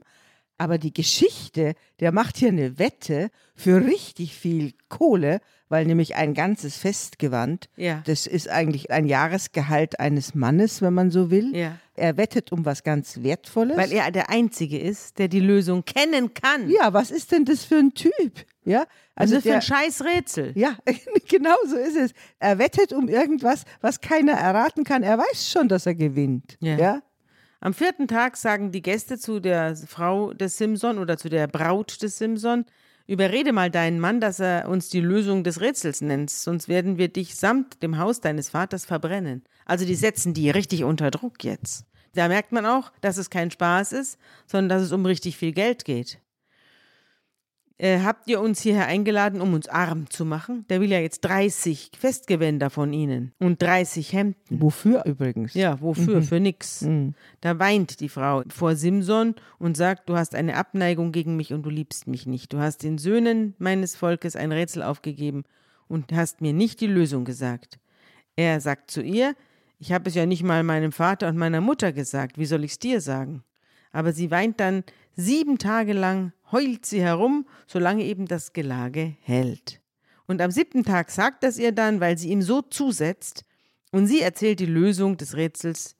[0.56, 6.34] Aber die Geschichte, der macht hier eine Wette für richtig viel Kohle, weil nämlich ein
[6.34, 8.04] ganzes Festgewand, ja.
[8.06, 11.56] das ist eigentlich ein Jahresgehalt eines Mannes, wenn man so will.
[11.56, 11.80] Ja.
[11.96, 13.76] Er wettet um was ganz Wertvolles.
[13.76, 16.70] Weil er der Einzige ist, der die Lösung kennen kann.
[16.70, 18.46] Ja, was ist denn das für ein Typ?
[18.64, 20.52] Ja, also, also für ein scheiß Rätsel.
[20.56, 20.76] Ja,
[21.28, 22.12] genau so ist es.
[22.38, 25.02] Er wettet um irgendwas, was keiner erraten kann.
[25.02, 26.56] Er weiß schon, dass er gewinnt.
[26.60, 26.76] ja?
[26.76, 27.02] ja?
[27.60, 32.02] Am vierten Tag sagen die Gäste zu der Frau des Simson oder zu der Braut
[32.02, 32.66] des Simson,
[33.06, 37.08] Überrede mal deinen Mann, dass er uns die Lösung des Rätsels nennt, sonst werden wir
[37.08, 39.44] dich samt dem Haus deines Vaters verbrennen.
[39.66, 41.84] Also die setzen die richtig unter Druck jetzt.
[42.14, 45.52] Da merkt man auch, dass es kein Spaß ist, sondern dass es um richtig viel
[45.52, 46.18] Geld geht.
[47.76, 50.64] Äh, habt ihr uns hierher eingeladen, um uns arm zu machen?
[50.68, 54.60] Der will ja jetzt 30 Festgewänder von ihnen und 30 Hemden.
[54.60, 55.54] Wofür übrigens?
[55.54, 56.16] Ja, wofür?
[56.16, 56.22] Mhm.
[56.22, 56.82] Für nix.
[56.82, 57.14] Mhm.
[57.40, 61.64] Da weint die Frau vor Simson und sagt, du hast eine Abneigung gegen mich und
[61.64, 62.52] du liebst mich nicht.
[62.52, 65.42] Du hast den Söhnen meines Volkes ein Rätsel aufgegeben
[65.88, 67.80] und hast mir nicht die Lösung gesagt.
[68.36, 69.34] Er sagt zu ihr,
[69.80, 72.72] ich habe es ja nicht mal meinem Vater und meiner Mutter gesagt, wie soll ich
[72.72, 73.42] es dir sagen?
[73.90, 74.84] Aber sie weint dann
[75.16, 79.82] sieben Tage lang, heult sie herum, solange eben das Gelage hält.
[80.26, 83.44] Und am siebten Tag sagt das ihr dann, weil sie ihm so zusetzt,
[83.92, 85.94] und sie erzählt die Lösung des Rätsels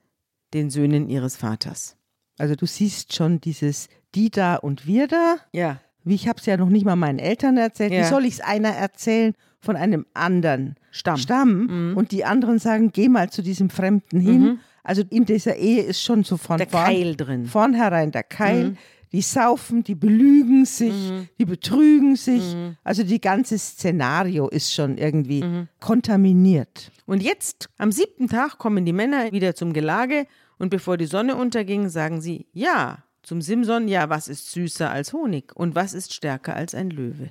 [0.53, 1.97] den Söhnen ihres Vaters.
[2.39, 5.37] Also du siehst schon dieses die da und wir da.
[5.53, 5.81] Ja.
[6.03, 7.93] Wie ich habe es ja noch nicht mal meinen Eltern erzählt.
[7.93, 8.01] Ja.
[8.01, 11.17] Wie soll ich es einer erzählen von einem anderen Stamm.
[11.19, 11.91] Stamm?
[11.91, 11.97] Mhm.
[11.97, 14.41] Und die anderen sagen, geh mal zu diesem Fremden hin.
[14.43, 14.61] Mhm.
[14.83, 17.47] Also in dieser Ehe ist schon so von Der vorn, Keil drin.
[17.47, 18.71] vornherein der Keil.
[18.71, 18.77] Mhm.
[19.15, 21.29] Die saufen, die belügen sich, Mhm.
[21.39, 22.43] die betrügen sich.
[22.83, 25.69] Also die ganze Szenario ist schon irgendwie Mhm.
[25.79, 26.91] kontaminiert.
[27.07, 30.27] Und jetzt, am siebten Tag, kommen die Männer wieder zum Gelage
[30.59, 35.13] und bevor die Sonne unterging, sagen sie, ja, zum Simson, ja, was ist süßer als
[35.13, 37.31] Honig und was ist stärker als ein Löwe?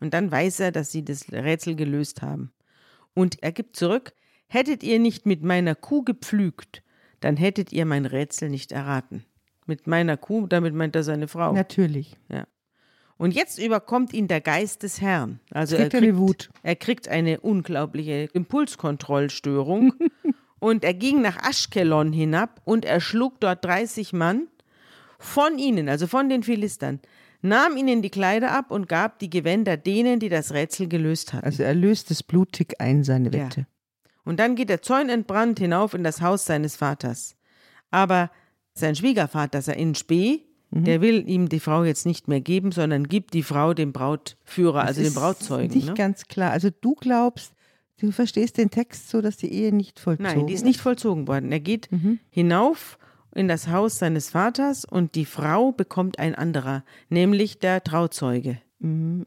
[0.00, 2.52] Und dann weiß er, dass sie das Rätsel gelöst haben.
[3.14, 4.14] Und er gibt zurück,
[4.46, 6.82] hättet ihr nicht mit meiner Kuh gepflügt,
[7.20, 9.24] dann hättet ihr mein Rätsel nicht erraten.
[9.68, 11.52] Mit meiner Kuh, damit meint er seine Frau.
[11.52, 12.16] Natürlich.
[12.28, 12.46] Ja.
[13.18, 15.40] Und jetzt überkommt ihn der Geist des Herrn.
[15.50, 16.50] Also er Kriegt er eine kriegt, Wut.
[16.62, 19.92] er kriegt eine unglaubliche Impulskontrollstörung.
[20.58, 24.48] und er ging nach Aschkelon hinab und erschlug dort 30 Mann
[25.18, 27.00] von ihnen, also von den Philistern,
[27.42, 31.44] nahm ihnen die Kleider ab und gab die Gewänder denen, die das Rätsel gelöst hatten.
[31.44, 33.44] Also er löst es blutig ein, seine Ja.
[33.46, 33.66] Wette.
[34.24, 37.34] Und dann geht der Zorn entbrannt hinauf in das Haus seines Vaters.
[37.90, 38.30] Aber
[38.78, 40.84] sein Schwiegervater, sein in Spee, Mhm.
[40.84, 44.82] der will ihm die Frau jetzt nicht mehr geben, sondern gibt die Frau dem Brautführer,
[44.84, 45.68] also Das dem Brautzeugen.
[45.70, 45.94] Ist nicht Ne?
[45.94, 46.50] ganz klar.
[46.50, 47.54] Also du glaubst,
[48.00, 51.26] du verstehst den Text so, dass die Ehe nicht vollzogen Nein, die ist nicht vollzogen
[51.26, 51.50] worden.
[51.52, 52.18] Er geht Mhm.
[52.28, 52.98] hinauf
[53.34, 58.58] in das Haus seines Vaters und die Frau bekommt ein anderer, nämlich der Trauzeuge.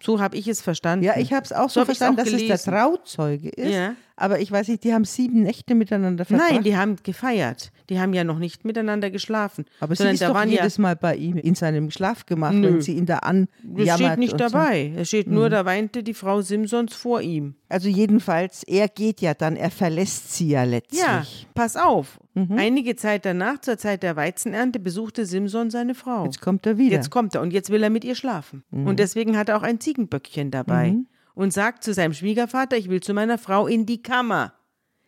[0.01, 1.03] So habe ich es verstanden.
[1.03, 1.07] Mhm.
[1.11, 2.57] Ja, ich habe es auch So so, verstanden, auch dass es der.
[2.59, 3.73] Trauzeuge ist.
[3.73, 3.95] Ja.
[4.15, 6.52] Aber ich weiß nicht, die haben sieben Nächte miteinander verbracht.
[6.52, 7.71] Nein, die haben gefeiert.
[7.89, 9.65] Die haben ja noch nicht miteinander geschlafen.
[9.80, 12.67] aber sie ist doch jedes Mal bei ihm in seinem Schlafgemach, Nö.
[12.67, 13.47] wenn sie ihn da anjammert.
[13.88, 14.50] Das steht nicht und so.
[14.50, 14.93] dabei.
[14.95, 17.56] Es steht nur, da weinte die Frau Simsons vor ihm.
[17.69, 21.02] Also jedenfalls, er geht ja dann, er verlässt sie ja letztlich.
[21.02, 22.19] Ja, pass auf.
[22.34, 22.58] Mhm.
[22.58, 26.26] Einige Zeit danach, zur Zeit der Weizenernte, besuchte Simson seine Frau.
[26.26, 26.95] Jetzt kommt er wieder.
[26.95, 28.63] Jetzt kommt er und jetzt will er mit ihr schlafen.
[28.71, 28.88] Mhm.
[28.88, 30.95] Und deswegen hat er auch ein Ziegenböckchen dabei
[31.33, 34.53] und sagt zu seinem Schwiegervater, ich will zu meiner Frau in die Kammer.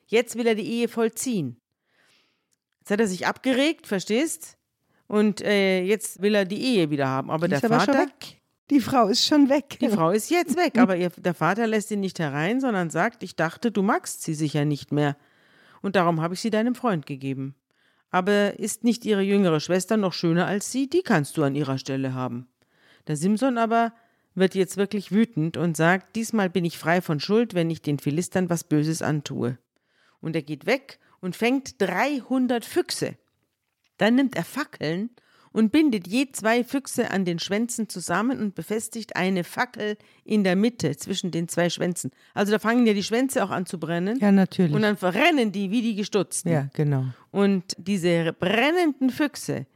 [0.07, 1.59] Jetzt will er die Ehe vollziehen.
[2.79, 4.57] Jetzt hat er sich abgeregt, verstehst?
[5.07, 7.29] Und äh, jetzt will er die Ehe wieder haben.
[7.29, 8.41] Aber Die der aber Vater, weg.
[8.69, 9.77] Die Frau ist schon weg.
[9.79, 10.77] die Frau ist jetzt weg.
[10.79, 14.33] Aber ihr, der Vater lässt ihn nicht herein, sondern sagt, ich dachte, du magst sie
[14.33, 15.17] sicher nicht mehr.
[15.81, 17.55] Und darum habe ich sie deinem Freund gegeben.
[18.09, 20.88] Aber ist nicht ihre jüngere Schwester noch schöner als sie?
[20.89, 22.47] Die kannst du an ihrer Stelle haben.
[23.07, 23.93] Der Simson aber
[24.36, 28.00] wird jetzt wirklich wütend und sagt, diesmal bin ich frei von Schuld, wenn ich den
[28.00, 29.58] Philistern was Böses antue.
[30.22, 33.15] Und er geht weg und fängt 300 Füchse.
[33.98, 35.12] Dann nimmt er Fackeln
[35.54, 40.56] und bindet je zwei Füchse an den Schwänzen zusammen und befestigt eine Fackel in der
[40.56, 42.12] Mitte zwischen den zwei Schwänzen.
[42.34, 44.19] Also da fangen ja die Schwänze auch an zu brennen.
[44.19, 44.74] Ja, natürlich.
[44.74, 46.52] Und dann verrennen die wie die Gestutzten.
[46.52, 47.06] ja, genau.
[47.32, 49.67] Und diese brennenden Füchse,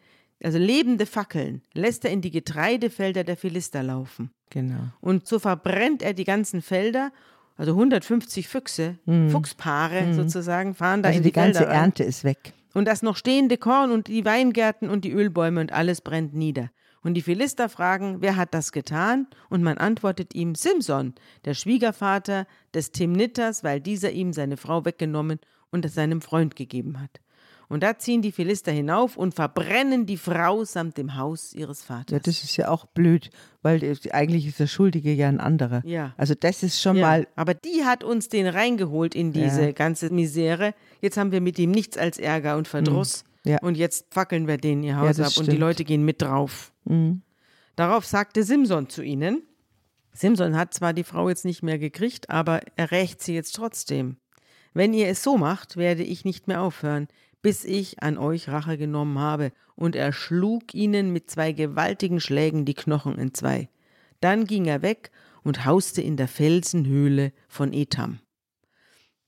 [0.43, 4.31] also lebende Fackeln, lässt er in die Getreidefelder der Philister laufen.
[4.49, 4.79] Genau.
[5.01, 7.11] Und so verbrennt er die ganzen Felder,
[7.57, 8.97] also 150 Füchse,
[9.29, 11.15] Fuchspaare sozusagen, fahren da Mhm.
[11.15, 11.73] Also in die die, ganze Felder.
[11.73, 12.53] Ernte ist weg.
[12.73, 16.69] Und das noch stehende Korn und die Weingärten und die Ölbäume und alles brennt nieder.
[17.01, 19.27] Und die Philister fragen, wer hat das getan?
[19.49, 21.13] Und man antwortet ihm, Simson,
[21.45, 25.39] der Schwiegervater des Timnitters, weil dieser ihm seine Frau weggenommen
[25.71, 27.21] und es seinem Freund gegeben hat.
[27.69, 32.11] Und da ziehen die Philister hinauf und verbrennen die Frau samt dem Haus ihres Vaters.
[32.11, 33.29] Ja, das ist ja auch blöd,
[33.61, 35.81] weil eigentlich ist der Schuldige ja ein anderer.
[35.85, 36.13] Ja.
[36.15, 39.71] Also das ist schon Ja, mal, aber die hat uns den reingeholt in diese Ja.
[39.73, 40.73] ganze Misere.
[41.01, 43.23] Jetzt haben wir mit ihm nichts als Ärger und Verdruss.
[43.43, 43.51] Mhm.
[43.51, 43.57] Ja.
[43.61, 45.59] Und jetzt fackeln wir denen ihr Haus ab und die stimmt.
[45.59, 46.71] Leute gehen mit drauf.
[46.85, 47.21] Mhm.
[47.75, 49.43] Darauf sagte Simson zu ihnen.
[50.13, 54.17] Simson hat zwar die Frau jetzt nicht mehr gekriegt, aber er rächt sie jetzt trotzdem.
[54.73, 57.07] Wenn ihr es so macht, werde ich nicht mehr aufhören,
[57.47, 59.53] bis ich an euch Rache genommen habe.
[59.77, 63.69] Und er schlug ihnen mit zwei gewaltigen Schlägen die Knochen entzwei.
[64.19, 65.11] Dann ging er weg
[65.43, 68.19] und hauste in der Felsenhöhle von Etam.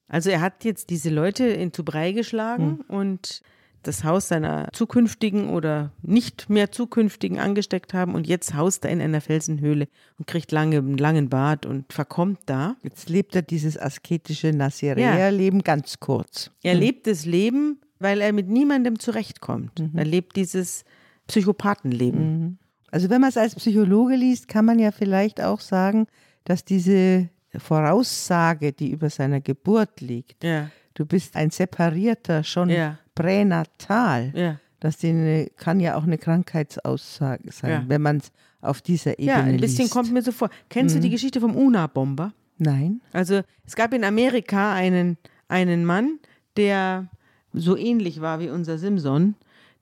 [0.09, 2.93] Also er hat jetzt diese Leute in zu Brei geschlagen hm.
[2.93, 3.41] und
[3.83, 8.99] das Haus seiner zukünftigen oder nicht mehr zukünftigen angesteckt haben und jetzt haust er in
[8.99, 12.75] einer Felsenhöhle und kriegt lange, einen langen Bart und verkommt da.
[12.83, 15.63] Jetzt lebt er dieses asketische Nazirea-Leben ja.
[15.63, 16.51] ganz kurz.
[16.63, 16.81] Er hm.
[16.81, 19.79] lebt das Leben, weil er mit niemandem zurechtkommt.
[19.79, 19.91] Mhm.
[19.95, 20.83] Er lebt dieses
[21.27, 22.39] Psychopathenleben.
[22.39, 22.57] Mhm.
[22.91, 26.07] Also wenn man es als Psychologe liest, kann man ja vielleicht auch sagen,
[26.43, 30.69] dass diese Voraussage, die über seiner Geburt liegt, ja.
[30.95, 32.97] du bist ein separierter, schon ja.
[33.13, 34.59] pränatal, ja.
[34.79, 38.31] das die kann ja auch eine Krankheitsaussage sein, wenn man es
[38.61, 39.37] auf dieser Ebene liest.
[39.37, 39.93] Ja, ein bisschen liest.
[39.93, 40.49] kommt mir so vor.
[40.69, 40.99] Kennst mhm.
[40.99, 42.33] du die Geschichte vom Una-Bomber?
[42.57, 43.01] Nein.
[43.13, 46.19] Also es gab in Amerika einen, einen Mann,
[46.57, 47.07] der
[47.53, 49.35] so ähnlich war wie unser Simson,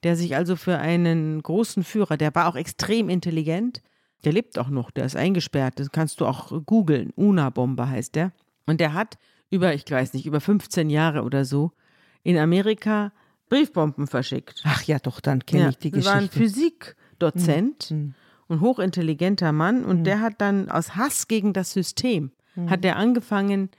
[0.03, 3.81] der sich also für einen großen Führer, der war auch extrem intelligent,
[4.23, 7.11] der lebt auch noch, der ist eingesperrt, das kannst du auch googeln.
[7.15, 8.31] Una-Bomber heißt der.
[8.65, 9.17] Und der hat
[9.49, 11.71] über, ich weiß nicht, über 15 Jahre oder so
[12.23, 13.11] in Amerika
[13.49, 14.61] Briefbomben verschickt.
[14.65, 16.11] Ach ja, doch, dann kenne ja, ich die Geschichte.
[16.11, 18.13] war ein Physikdozent mhm.
[18.47, 20.03] und hochintelligenter Mann und mhm.
[20.03, 22.69] der hat dann aus Hass gegen das System, mhm.
[22.69, 23.69] hat er angefangen,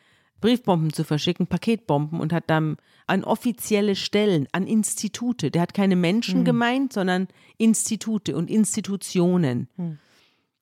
[0.41, 5.97] Briefbomben zu verschicken, Paketbomben und hat dann an offizielle Stellen, an Institute, der hat keine
[5.97, 6.45] Menschen hm.
[6.45, 9.99] gemeint, sondern Institute und Institutionen, hm.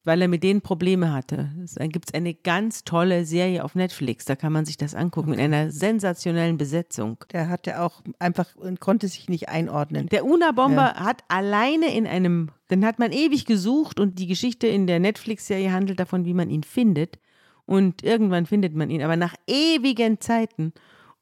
[0.05, 1.51] weil er mit denen Probleme hatte.
[1.75, 5.33] Da gibt es eine ganz tolle Serie auf Netflix, da kann man sich das angucken,
[5.33, 5.45] okay.
[5.45, 7.19] in einer sensationellen Besetzung.
[7.33, 8.49] Der hatte auch einfach,
[8.81, 10.07] konnte sich nicht einordnen.
[10.07, 11.05] Der Una-Bomber ja.
[11.05, 15.73] hat alleine in einem, den hat man ewig gesucht und die Geschichte in der Netflix-Serie
[15.73, 17.19] handelt davon, wie man ihn findet
[17.67, 20.73] und irgendwann findet man ihn, aber nach ewigen Zeiten.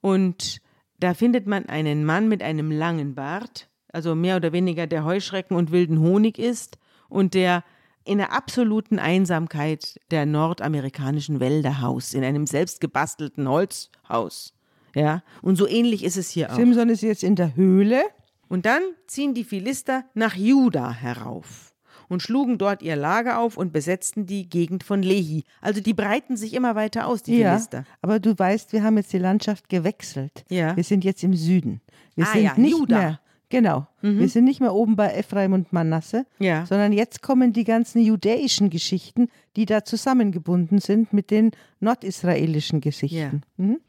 [0.00, 0.60] Und
[1.00, 5.56] da findet man einen Mann mit einem langen Bart, also mehr oder weniger der Heuschrecken
[5.56, 6.78] und wilden Honig ist
[7.08, 7.64] und der
[8.04, 14.52] in der absoluten Einsamkeit der nordamerikanischen Wälder haust, in einem selbstgebastelten Holzhaus.
[14.94, 16.56] Ja, und so ähnlich ist es hier auch.
[16.56, 18.02] Simson ist jetzt in der Höhle.
[18.46, 21.73] Und dann ziehen die Philister nach Juda herauf
[22.08, 25.44] und schlugen dort ihr Lager auf und besetzten die Gegend von Lehi.
[25.60, 27.84] Also die breiten sich immer weiter aus, die ja, Philister.
[28.02, 30.44] Aber du weißt, wir haben jetzt die Landschaft gewechselt.
[30.48, 30.76] Ja.
[30.76, 31.80] Wir sind jetzt im Süden.
[32.14, 32.98] Wir ah, sind ja, nicht Juda.
[32.98, 33.20] mehr.
[33.50, 33.86] Genau.
[34.02, 34.18] Mhm.
[34.18, 36.66] Wir sind nicht mehr oben bei Ephraim und Manasse, ja.
[36.66, 43.42] sondern jetzt kommen die ganzen judäischen Geschichten, die da zusammengebunden sind mit den nordisraelischen Geschichten.
[43.56, 43.64] Ja.
[43.64, 43.80] Mhm.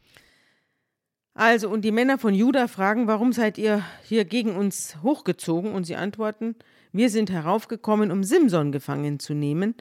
[1.34, 5.74] Also, und die Männer von Juda fragen, warum seid ihr hier gegen uns hochgezogen?
[5.74, 6.56] Und sie antworten,
[6.96, 9.76] wir sind heraufgekommen, um Simson gefangen zu nehmen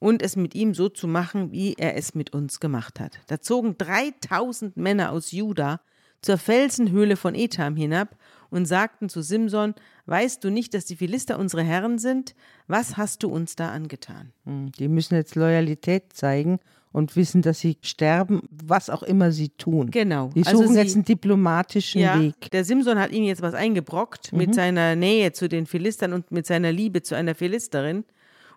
[0.00, 3.20] und es mit ihm so zu machen, wie er es mit uns gemacht hat.
[3.28, 5.80] Da zogen 3000 Männer aus Juda
[6.22, 8.16] zur Felsenhöhle von Etam hinab
[8.50, 9.74] und sagten zu Simson:
[10.06, 12.34] Weißt du nicht, dass die Philister unsere Herren sind?
[12.66, 14.32] Was hast du uns da angetan?
[14.44, 16.58] Hm, die müssen jetzt Loyalität zeigen
[16.96, 19.90] und wissen, dass sie sterben, was auch immer sie tun.
[19.90, 20.30] Genau.
[20.34, 22.50] Die also suchen also sie, jetzt einen diplomatischen ja, Weg.
[22.52, 24.38] Der Simson hat ihnen jetzt was eingebrockt mhm.
[24.38, 28.06] mit seiner Nähe zu den Philistern und mit seiner Liebe zu einer Philisterin.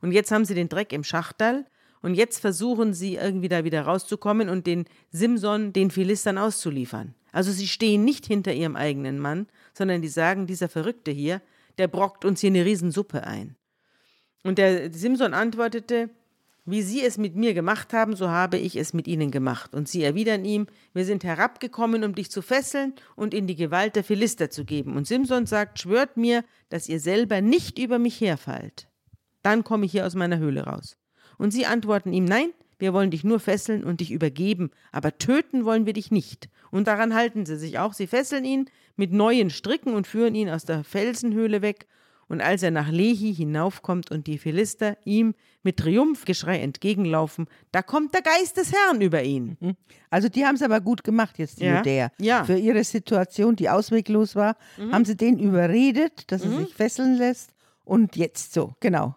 [0.01, 1.65] Und jetzt haben sie den Dreck im Schachterl.
[2.01, 7.15] Und jetzt versuchen sie irgendwie da wieder rauszukommen und den Simson den Philistern auszuliefern.
[7.33, 11.41] Also sie stehen nicht hinter ihrem eigenen Mann, sondern die sagen, dieser Verrückte hier,
[11.77, 13.57] der brockt uns hier eine Riesensuppe ein.
[14.45, 16.09] Und der Simson antwortete,
[16.71, 19.73] wie Sie es mit mir gemacht haben, so habe ich es mit Ihnen gemacht.
[19.73, 23.95] Und sie erwidern ihm, wir sind herabgekommen, um dich zu fesseln und in die Gewalt
[23.95, 24.95] der Philister zu geben.
[24.95, 28.87] Und Simson sagt, schwört mir, dass ihr selber nicht über mich herfallt.
[29.41, 30.97] Dann komme ich hier aus meiner Höhle raus.
[31.37, 35.65] Und sie antworten ihm, nein, wir wollen dich nur fesseln und dich übergeben, aber töten
[35.65, 36.49] wollen wir dich nicht.
[36.71, 37.93] Und daran halten sie sich auch.
[37.93, 41.87] Sie fesseln ihn mit neuen Stricken und führen ihn aus der Felsenhöhle weg
[42.29, 48.13] und als er nach Lehi hinaufkommt und die Philister ihm mit Triumphgeschrei entgegenlaufen, da kommt
[48.13, 49.57] der Geist des Herrn über ihn.
[49.59, 49.75] Mhm.
[50.09, 51.77] Also die haben es aber gut gemacht jetzt, die ja.
[51.77, 52.11] Judäer.
[52.19, 52.45] Ja.
[52.45, 54.93] Für ihre Situation, die ausweglos war, mhm.
[54.93, 56.65] haben sie den überredet, dass er mhm.
[56.65, 57.51] sich fesseln lässt.
[57.83, 59.15] Und jetzt so, genau.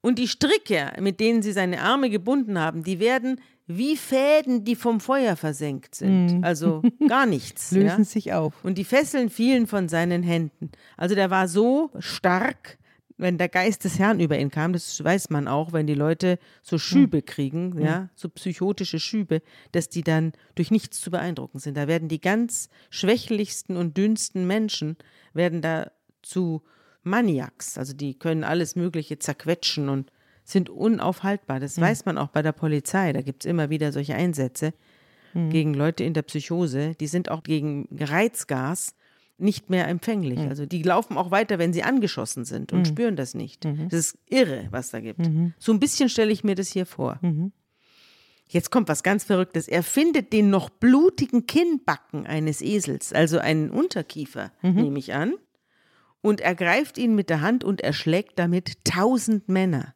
[0.00, 3.40] Und die Stricke, mit denen sie seine Arme gebunden haben, die werden
[3.76, 6.40] wie Fäden, die vom Feuer versenkt sind.
[6.40, 6.44] Mm.
[6.44, 7.72] Also gar nichts.
[7.72, 8.04] Lösen ja?
[8.04, 8.54] sich auf.
[8.64, 10.70] Und die Fesseln fielen von seinen Händen.
[10.96, 12.78] Also der war so stark,
[13.16, 16.38] wenn der Geist des Herrn über ihn kam, das weiß man auch, wenn die Leute
[16.62, 17.26] so Schübe mm.
[17.26, 17.80] kriegen, mm.
[17.80, 21.76] ja, so psychotische Schübe, dass die dann durch nichts zu beeindrucken sind.
[21.76, 24.96] Da werden die ganz schwächlichsten und dünnsten Menschen
[25.32, 25.90] werden da
[26.22, 26.62] zu
[27.02, 27.78] Maniacs.
[27.78, 30.10] Also die können alles Mögliche zerquetschen und
[30.50, 31.60] sind unaufhaltbar.
[31.60, 31.82] Das mhm.
[31.82, 33.12] weiß man auch bei der Polizei.
[33.12, 34.72] Da gibt es immer wieder solche Einsätze
[35.34, 35.50] mhm.
[35.50, 36.94] gegen Leute in der Psychose.
[37.00, 38.94] Die sind auch gegen Reizgas
[39.38, 40.38] nicht mehr empfänglich.
[40.38, 40.48] Mhm.
[40.48, 43.64] Also die laufen auch weiter, wenn sie angeschossen sind und spüren das nicht.
[43.64, 45.28] Das ist irre, was da gibt.
[45.58, 47.18] So ein bisschen stelle ich mir das hier vor.
[48.48, 49.68] Jetzt kommt was ganz Verrücktes.
[49.68, 55.34] Er findet den noch blutigen Kinnbacken eines Esels, also einen Unterkiefer, nehme ich an,
[56.20, 59.94] und ergreift ihn mit der Hand und erschlägt damit tausend Männer.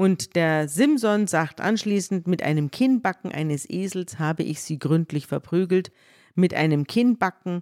[0.00, 5.92] Und der Simson sagt anschließend, mit einem Kinnbacken eines Esels habe ich sie gründlich verprügelt,
[6.34, 7.60] mit einem Kinnbacken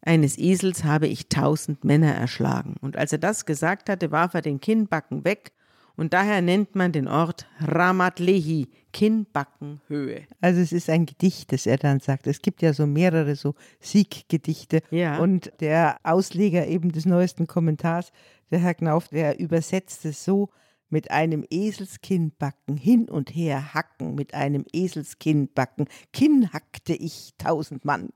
[0.00, 2.76] eines Esels habe ich tausend Männer erschlagen.
[2.80, 5.50] Und als er das gesagt hatte, warf er den Kinnbacken weg,
[5.96, 10.22] und daher nennt man den Ort Ramat Lehi, Kinnbackenhöhe.
[10.40, 12.28] Also es ist ein Gedicht, das er dann sagt.
[12.28, 14.82] Es gibt ja so mehrere so Sieggedichte.
[14.92, 15.18] Ja.
[15.18, 18.12] Und der Ausleger eben des neuesten Kommentars,
[18.52, 20.48] der Herr Knauf, der übersetzt es so,
[20.92, 28.10] mit einem Eselskinnbacken hin und her hacken, mit einem Eselskinnbacken, Kinn hackte ich tausend Mann.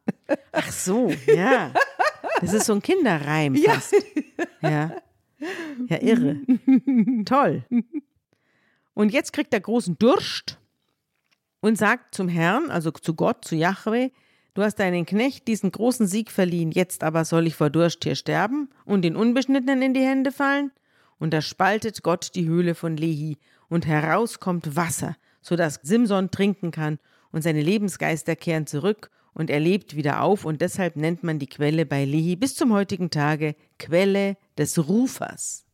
[0.52, 1.72] Ach so, ja.
[2.40, 3.94] Das ist so ein Kinderreim fast.
[4.60, 4.92] Ja.
[5.88, 6.36] Ja, irre.
[7.24, 7.64] Toll.
[8.94, 10.58] Und jetzt kriegt er großen Durst
[11.60, 14.10] und sagt zum Herrn, also zu Gott, zu Jahwe,
[14.54, 18.14] du hast deinen Knecht diesen großen Sieg verliehen, jetzt aber soll ich vor Durst hier
[18.14, 20.72] sterben und den Unbeschnittenen in die Hände fallen?
[21.18, 26.30] Und da spaltet Gott die Höhle von Lehi und heraus kommt Wasser, so dass Simson
[26.30, 26.98] trinken kann
[27.32, 31.46] und seine Lebensgeister kehren zurück und er lebt wieder auf und deshalb nennt man die
[31.46, 35.64] Quelle bei Lehi bis zum heutigen Tage Quelle des Rufers.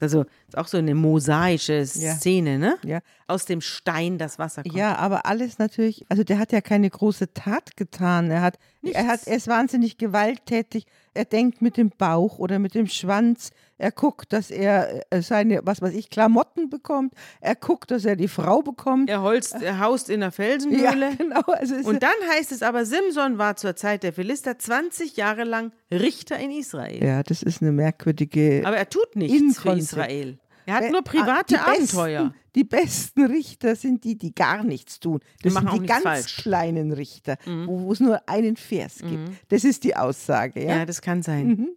[0.00, 2.14] Also ist auch so eine mosaische Ja.
[2.14, 2.76] Szene, ne?
[2.84, 3.00] Ja.
[3.26, 4.74] Aus dem Stein das Wasser kommt.
[4.74, 8.30] Ja, aber alles natürlich, also der hat ja keine große Tat getan.
[8.30, 10.84] Er hat, er hat, er ist wahnsinnig gewalttätig.
[11.14, 13.50] Er denkt mit dem Bauch oder mit dem Schwanz.
[13.78, 17.12] Er guckt, dass er äh, seine, was weiß ich, Klamotten bekommt.
[17.40, 19.08] Er guckt, dass er die Frau bekommt.
[19.10, 21.16] Er, holzt, er haust in der Ja, Felsenhöhle.
[21.18, 21.40] genau.
[21.46, 25.72] Also Und dann heißt es aber, Simson war zur Zeit der Philister 20 Jahre lang
[25.90, 27.02] Richter in Israel.
[27.04, 28.62] ja, das ist eine merkwürdige.
[28.64, 30.38] Aber er tut nichts für Inkonse- Israel.
[30.66, 32.24] Er hat nur ah, private die Abenteuer.
[32.24, 35.20] Besten, die besten Richter sind die, die gar nichts tun.
[35.42, 36.38] Das machen sind die ganz falsch.
[36.38, 36.42] Mhm.
[36.42, 39.30] kleinen Richter, wo, wo es nur einen Vers gibt.
[39.48, 40.62] Das ist die Aussage.
[40.62, 40.78] Ja?
[40.78, 41.46] Ja, das kann sein.
[41.46, 41.68] Mhm.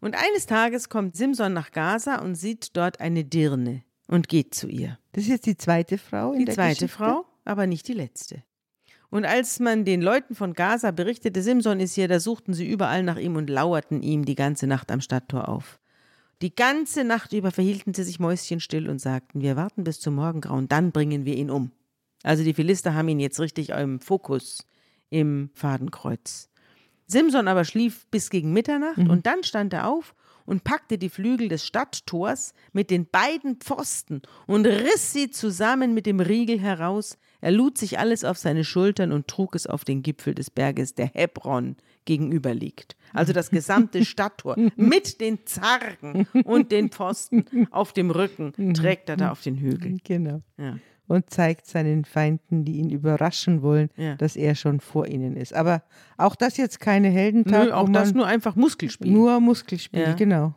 [0.00, 4.68] Und eines Tages kommt Simson nach Gaza und sieht dort eine Dirne und geht zu
[4.68, 4.98] ihr.
[5.12, 6.88] Das ist jetzt die zweite Frau in Die zweite Geschichte?
[6.88, 8.42] Frau, aber nicht die letzte.
[9.10, 13.02] Und als man den Leuten von Gaza berichtete, Simson ist hier, da suchten sie überall
[13.02, 15.80] nach ihm und lauerten ihm die ganze Nacht am Stadttor auf.
[16.40, 20.68] Die ganze Nacht über verhielten sie sich mäuschenstill und sagten, wir warten bis zum Morgengrauen,
[20.68, 21.72] dann bringen wir ihn um.
[22.22, 24.64] Also die Philister haben ihn jetzt richtig im Fokus
[25.10, 26.48] im Fadenkreuz.
[27.06, 31.48] Simson aber schlief bis gegen Mitternacht und dann stand er auf und packte die Flügel
[31.48, 37.18] des Stadttors mit den beiden Pfosten und riss sie zusammen mit dem Riegel heraus.
[37.40, 40.94] Er lud sich alles auf seine Schultern und trug es auf den Gipfel des Berges,
[40.94, 42.96] der Hebron gegenüber liegt.
[43.12, 49.16] Also das gesamte Stadttor mit den Zargen und den Pfosten auf dem Rücken trägt er
[49.16, 49.98] da auf den Hügel.
[50.04, 50.42] Genau.
[50.56, 50.78] Ja.
[51.06, 54.16] Und zeigt seinen Feinden, die ihn überraschen wollen, Ja.
[54.16, 55.54] dass er schon vor ihnen ist.
[55.54, 55.82] Aber
[56.18, 59.10] auch das jetzt keine Heldentat, Nö, auch das nur einfach Muskelspiel.
[59.10, 60.12] nur Muskelspiel, Ja.
[60.14, 60.54] genau.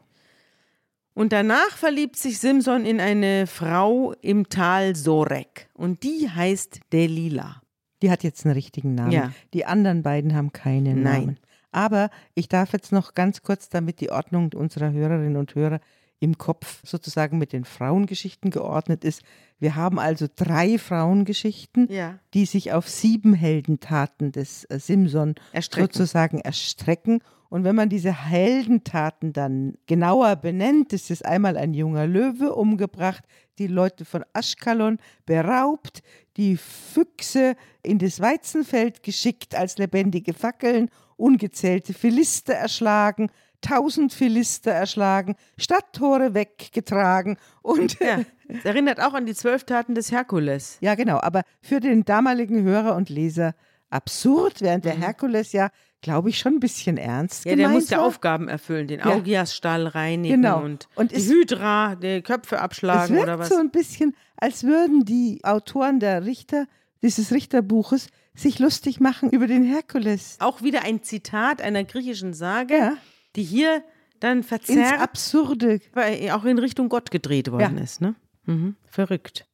[1.13, 5.69] Und danach verliebt sich Simson in eine Frau im Tal Sorek.
[5.74, 7.62] Und die heißt Delila.
[8.02, 9.12] Die hat jetzt einen richtigen Namen.
[9.12, 9.32] Ja.
[9.54, 11.21] Die anderen beiden haben keinen Nein.
[11.21, 11.38] Namen.
[11.71, 15.80] Aber ich darf jetzt noch ganz kurz, damit die Ordnung unserer Hörerinnen und Hörer
[16.19, 19.24] im Kopf sozusagen mit den Frauengeschichten geordnet ist.
[19.60, 22.19] Wir haben also drei Frauengeschichten, Ja.
[22.34, 25.88] die sich auf sieben Heldentaten des äh, Simson Erstrecken.
[25.93, 27.21] sozusagen erstrecken.
[27.51, 33.25] Und wenn man diese Heldentaten dann genauer benennt, ist es einmal ein junger Löwe umgebracht,
[33.59, 36.01] die Leute von Aschkalon beraubt,
[36.37, 45.35] die Füchse in das Weizenfeld geschickt als lebendige Fackeln, ungezählte Philister erschlagen, tausend Philister erschlagen,
[45.57, 48.21] Stadttore weggetragen und Ja.
[48.47, 50.77] Es erinnert auch an die zwölf Taten des Herkules.
[50.79, 51.19] ja, genau.
[51.21, 53.55] Aber für den damaligen Hörer und Leser
[53.91, 55.69] absurd, während der Herkules ja,
[56.01, 57.49] glaube ich, schon ein bisschen ernst Mhm.
[57.51, 58.06] Ja, der gemeint muss ja war.
[58.06, 59.06] Aufgaben erfüllen, den Ja.
[59.08, 60.63] Augiasstall reinigen Genau.
[60.63, 63.49] und, Und die es- Hydra, die Köpfe Es abschlagen wirkt oder was.
[63.49, 66.65] so ein bisschen, als würden die Autoren der Richter,
[67.03, 70.38] dieses Richterbuches, sich lustig machen über den Herkules.
[70.39, 72.97] Auch wieder ein Zitat einer griechischen Sage, Ja.
[73.36, 73.84] die hier
[74.22, 75.80] dann Ins verzerrt, Absurde.
[75.93, 77.84] weil auch in Richtung Gott gedreht worden Ja.
[77.84, 78.01] ist.
[78.01, 78.15] Ne?
[78.45, 78.76] Mhm.
[78.88, 79.45] Verrückt.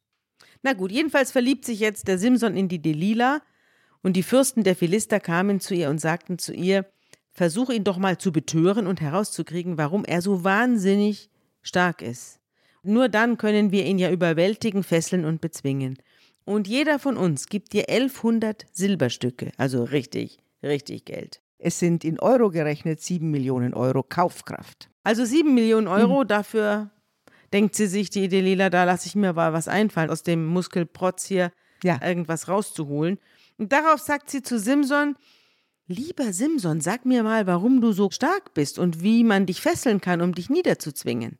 [0.61, 3.41] Na gut, jedenfalls verliebt sich jetzt der Simson in die Delila
[4.07, 6.85] und die Fürsten der Philister kamen zu ihr und sagten zu ihr,
[7.33, 11.29] versuche ihn doch mal zu betören und herauszukriegen, warum er so wahnsinnig
[11.61, 12.39] stark ist.
[12.83, 15.97] Nur dann können wir ihn ja überwältigen, fesseln und bezwingen.
[16.45, 21.41] Und jeder von uns gibt dir 1100 Silberstücke, also richtig, richtig Geld.
[21.57, 24.89] Es sind in Euro gerechnet sieben Millionen Euro Kaufkraft.
[25.03, 26.29] Also sieben Millionen Euro, mhm.
[26.29, 26.91] dafür
[27.51, 31.25] denkt sie sich, die Delila, da lasse ich mir mal was einfallen, aus dem Muskelprotz
[31.25, 31.51] hier
[31.83, 31.99] ja.
[32.01, 33.19] irgendwas rauszuholen.
[33.57, 35.15] Und darauf sagt sie zu Simson,
[35.89, 40.01] Lieber Simson, sag mir mal, warum du so stark bist und wie man dich fesseln
[40.01, 41.39] kann, um dich niederzuzwingen.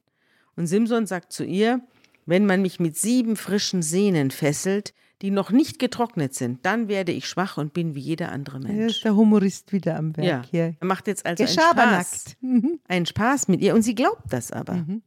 [0.55, 1.81] Und Simson sagt zu ihr,
[2.25, 7.11] wenn man mich mit sieben frischen Sehnen fesselt, die noch nicht getrocknet sind, dann werde
[7.11, 8.77] ich schwach und bin wie jeder andere Mensch.
[8.77, 10.41] Er ist der Humorist wieder am Werk ja.
[10.49, 10.75] hier.
[10.79, 12.79] Er macht jetzt also einen Spaß, mhm.
[12.87, 14.75] einen Spaß mit ihr und sie glaubt das aber.
[14.75, 15.01] Mhm.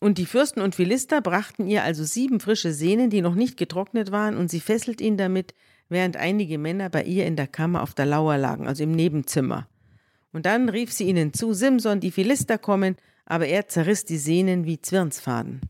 [0.00, 4.12] Und die Fürsten und Philister brachten ihr also sieben frische Sehnen, die noch nicht getrocknet
[4.12, 5.54] waren, und sie fesselt ihn damit,
[5.88, 9.68] während einige Männer bei ihr in der Kammer auf der Lauer lagen, also im Nebenzimmer.
[10.32, 14.64] Und dann rief sie ihnen zu, Simson, die Philister kommen, aber er zerriss die Sehnen
[14.64, 15.62] wie Zwirnsfaden,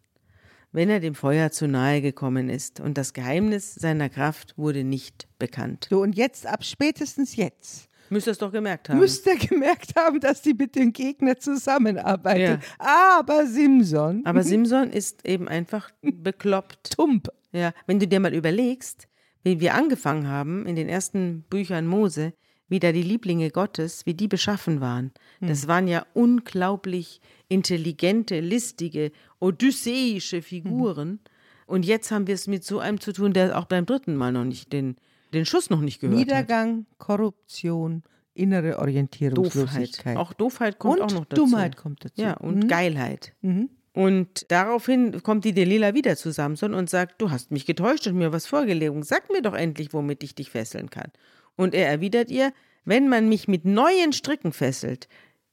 [0.73, 5.29] wenn er dem Feuer zu nahe gekommen ist, und das Geheimnis seiner Kraft wurde nicht
[5.39, 5.87] bekannt.
[5.91, 8.99] So, und jetzt, ab spätestens jetzt, Müsste es doch gemerkt haben.
[8.99, 12.63] Müsste er gemerkt haben, dass die mit dem Gegner zusammenarbeitet.
[12.63, 13.15] Ja.
[13.15, 14.23] Aber Simson.
[14.25, 16.97] Aber Simson ist eben einfach bekloppt.
[16.97, 17.29] Tump.
[17.53, 19.09] Ja, wenn du dir mal überlegst,
[19.43, 22.33] wie wir angefangen haben in den ersten Büchern Mose,
[22.69, 25.13] wie da die Lieblinge Gottes, wie die beschaffen waren.
[25.41, 25.69] Das hm.
[25.69, 29.11] waren ja unglaublich intelligente, listige,
[29.41, 31.09] odysseische Figuren.
[31.09, 31.19] Mhm.
[31.67, 34.33] Und jetzt haben wir es mit so einem zu tun, der auch beim dritten Mal
[34.33, 34.97] noch nicht den,
[35.33, 36.67] den Schuss noch nicht gehört Niedergang, hat.
[36.67, 38.03] Niedergang, Korruption,
[38.35, 39.99] innere Orientierungslosigkeit.
[39.99, 40.17] Doofheit.
[40.17, 41.43] Auch Doofheit kommt und auch noch dazu.
[41.43, 42.23] Dummheit kommt dazu.
[42.23, 42.69] Ja, und mhm.
[42.69, 43.35] Geilheit.
[43.43, 43.71] Mhm.
[43.99, 48.15] Und daraufhin kommt die Delila wieder zu Samson und sagt, du hast mich getäuscht und
[48.15, 48.95] mir was vorgelegt.
[49.05, 51.11] Sag mir doch endlich, womit ich dich fesseln kann.
[51.57, 52.53] Und er erwidert ihr,
[52.85, 55.09] wenn man mich mit neuen Stricken fesselt,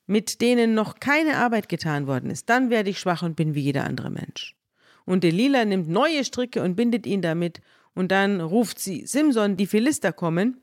[0.05, 3.61] mit denen noch keine Arbeit getan worden ist, dann werde ich schwach und bin wie
[3.61, 4.55] jeder andere Mensch.
[5.05, 7.61] Und Delila nimmt neue Stricke und bindet ihn damit,
[7.95, 10.61] und dann ruft sie Simson, die Philister kommen,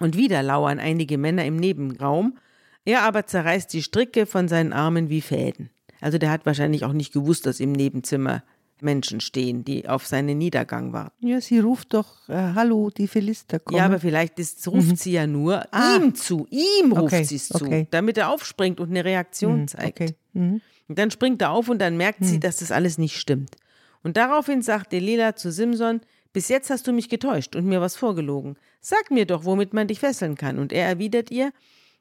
[0.00, 2.36] und wieder lauern einige Männer im Nebenraum,
[2.84, 5.70] er aber zerreißt die Stricke von seinen Armen wie Fäden.
[6.00, 8.42] Also der hat wahrscheinlich auch nicht gewusst, dass im Nebenzimmer
[8.82, 11.26] Menschen stehen, die auf seinen Niedergang warten.
[11.26, 13.78] Ja, sie ruft doch, äh, hallo, die Philister kommen.
[13.78, 14.96] Ja, aber vielleicht ist, ruft mhm.
[14.96, 15.96] sie ja nur ah.
[15.96, 16.46] ihm zu.
[16.50, 17.24] Ihm ruft okay.
[17.24, 17.86] sie es zu, okay.
[17.90, 19.68] damit er aufspringt und eine Reaktion mhm.
[19.68, 20.00] zeigt.
[20.00, 20.14] Okay.
[20.32, 20.60] Mhm.
[20.88, 22.40] Und dann springt er auf und dann merkt sie, mhm.
[22.40, 23.56] dass das alles nicht stimmt.
[24.02, 26.00] Und daraufhin sagt Delilah zu Simson,
[26.32, 28.56] bis jetzt hast du mich getäuscht und mir was vorgelogen.
[28.80, 30.58] Sag mir doch, womit man dich fesseln kann.
[30.58, 31.52] Und er erwidert ihr,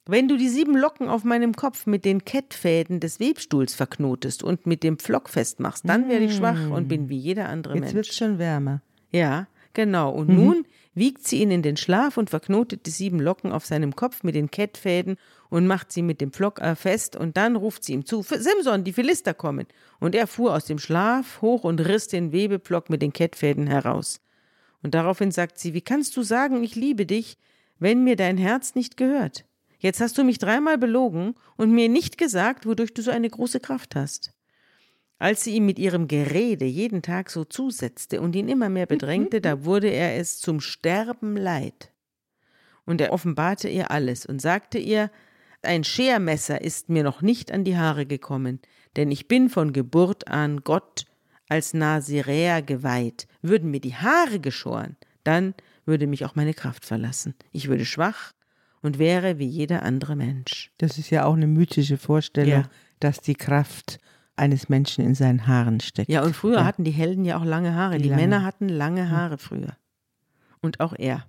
[0.10, 4.66] wenn du die sieben Locken auf meinem Kopf mit den Kettfäden des Webstuhls verknotest und
[4.66, 7.93] mit dem Pflock festmachst, dann werde ich schwach und bin wie jeder andere Jetzt Mensch.
[7.93, 8.82] Jetzt wird schon wärmer.
[9.12, 10.12] Ja, genau.
[10.12, 10.36] Und mhm.
[10.36, 14.24] nun wiegt sie ihn in den Schlaf und verknotet die sieben Locken auf seinem Kopf
[14.24, 15.18] mit den Kettfäden
[15.49, 18.84] und macht sie mit dem Pflock äh, fest und dann ruft sie ihm zu, Simson,
[18.84, 19.68] die Philister kommen.
[19.99, 24.22] Und er fuhr aus dem Schlaf hoch und riss den Webepflock mit den Kettfäden heraus.
[24.82, 27.38] Und daraufhin sagt sie, wie kannst du sagen, ich liebe dich,
[27.80, 29.45] wenn mir dein Herz nicht gehört?
[29.80, 33.62] Jetzt hast du mich dreimal belogen und mir nicht gesagt, wodurch du so eine große
[33.62, 34.34] Kraft hast.
[35.20, 39.42] Als sie ihm mit ihrem Gerede jeden Tag so zusetzte und ihn immer mehr bedrängte,
[39.42, 41.92] da wurde er es zum Sterben leid.
[42.86, 45.12] Und er offenbarte ihr alles und sagte ihr,
[45.62, 48.60] ein Schermesser ist mir noch nicht an die Haare gekommen,
[48.96, 51.06] denn ich bin von Geburt an Gott
[51.50, 53.28] als Naziräer geweiht.
[53.42, 55.54] Würden mir die Haare geschoren, dann
[55.86, 57.36] würde mich auch meine Kraft verlassen.
[57.52, 58.34] Ich würde schwach
[58.82, 60.72] und wäre wie jeder andere Mensch.
[60.78, 62.70] Das ist ja auch eine mythische Vorstellung, ja.
[63.00, 64.00] dass die Kraft
[64.36, 66.10] eines Menschen in seinen Haaren steckt.
[66.10, 66.66] Ja, und früher ja.
[66.66, 67.98] hatten die Helden ja auch lange Haare.
[67.98, 68.22] Die, die lange.
[68.22, 69.76] Männer hatten lange Haare früher.
[70.62, 71.26] Und auch er.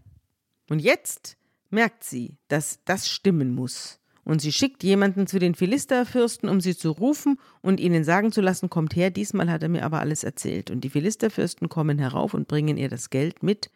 [0.69, 1.37] Und jetzt
[1.71, 3.99] merkt sie, dass das stimmen muss.
[4.23, 8.41] Und sie schickt jemanden zu den Philisterfürsten, um sie zu rufen und ihnen sagen zu
[8.41, 10.71] lassen, kommt her, diesmal hat er mir aber alles erzählt.
[10.71, 13.71] Und die Philisterfürsten kommen herauf und bringen ihr das Geld mit.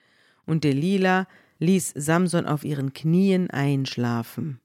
[0.46, 1.26] Und Delila
[1.64, 4.60] ließ Samson auf ihren Knien einschlafen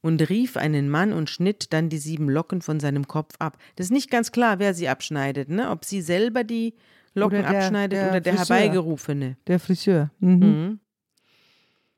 [0.00, 3.56] und rief einen Mann und schnitt dann die sieben Locken von seinem Kopf ab.
[3.76, 5.70] Das ist nicht ganz klar, wer sie abschneidet, ne?
[5.70, 6.74] ob sie selber die
[7.14, 8.56] Locken oder der, abschneidet der oder der Friseur.
[8.56, 9.36] Herbeigerufene.
[9.46, 10.10] Der Friseur.
[10.18, 10.38] Mhm.
[10.38, 10.80] Mhm.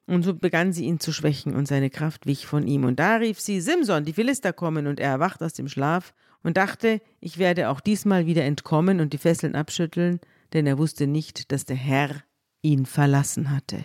[0.06, 2.84] Und so begann sie ihn zu schwächen und seine Kraft wich von ihm.
[2.84, 4.86] Und da rief sie, Simson, die Philister kommen.
[4.86, 6.14] Und er erwacht aus dem Schlaf
[6.44, 10.20] und dachte, ich werde auch diesmal wieder entkommen und die Fesseln abschütteln,
[10.52, 12.22] denn er wusste nicht, dass der Herr
[12.62, 13.84] ihn verlassen hatte.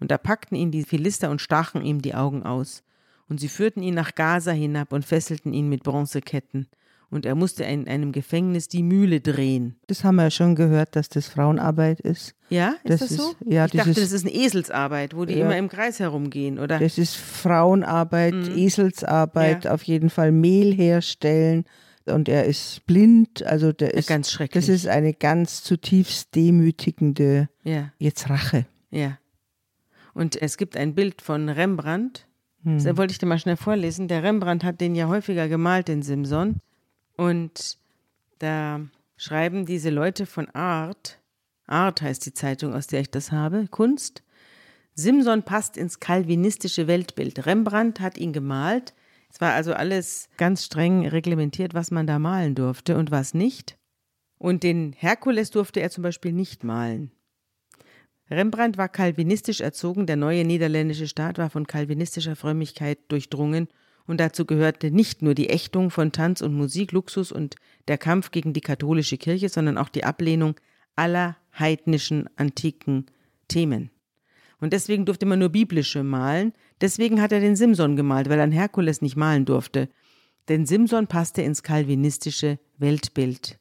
[0.00, 2.82] Und da packten ihn die Philister und stachen ihm die Augen aus.
[3.28, 6.68] Und sie führten ihn nach Gaza hinab und fesselten ihn mit Bronzeketten.
[7.08, 9.76] Und er musste in einem Gefängnis die Mühle drehen.
[9.86, 12.34] Das haben wir ja schon gehört, dass das Frauenarbeit ist.
[12.50, 13.34] Ja, ist das, das so?
[13.44, 16.80] ja, ich dachte, das ist eine Eselsarbeit, wo die ja, immer im Kreis herumgehen, oder?
[16.80, 18.58] Das ist Frauenarbeit, mhm.
[18.58, 19.72] Eselsarbeit, ja.
[19.72, 21.64] auf jeden Fall Mehl herstellen.
[22.06, 24.66] Und er ist blind, also der ist ganz schrecklich.
[24.66, 27.92] Das ist eine ganz zutiefst demütigende ja.
[27.98, 28.66] jetzt Rache.
[28.90, 29.18] Ja.
[30.16, 32.26] Und es gibt ein Bild von Rembrandt,
[32.66, 32.82] Hm.
[32.82, 34.08] Das wollte ich dir mal schnell vorlesen.
[34.08, 36.56] Der Rembrandt hat den ja häufiger gemalt, den Simson.
[37.16, 37.78] Und
[38.40, 38.80] da
[39.16, 41.20] schreiben diese Leute von Art,
[41.66, 44.22] Art heißt die Zeitung, aus der ich das habe, Kunst.
[44.94, 47.46] Simson passt ins kalvinistische Weltbild.
[47.46, 48.94] Rembrandt hat ihn gemalt.
[49.30, 53.76] Es war also alles ganz streng reglementiert, was man da malen durfte und was nicht.
[54.38, 57.10] Und den Herkules durfte er zum Beispiel nicht malen.
[58.30, 63.68] Rembrandt war kalvinistisch erzogen, der neue niederländische Staat war von kalvinistischer Frömmigkeit durchdrungen
[64.06, 67.56] und dazu gehörte nicht nur die Ächtung von Tanz und Musik, Luxus und
[67.88, 70.56] der Kampf gegen die katholische Kirche, sondern auch die Ablehnung
[70.96, 73.06] aller heidnischen antiken
[73.48, 73.90] Themen.
[74.58, 78.50] Und deswegen durfte man nur biblische malen, deswegen hat er den Simson gemalt, weil er
[78.50, 79.88] Herkules nicht malen durfte.
[80.48, 83.58] Denn Simson passte ins kalvinistische Weltbild.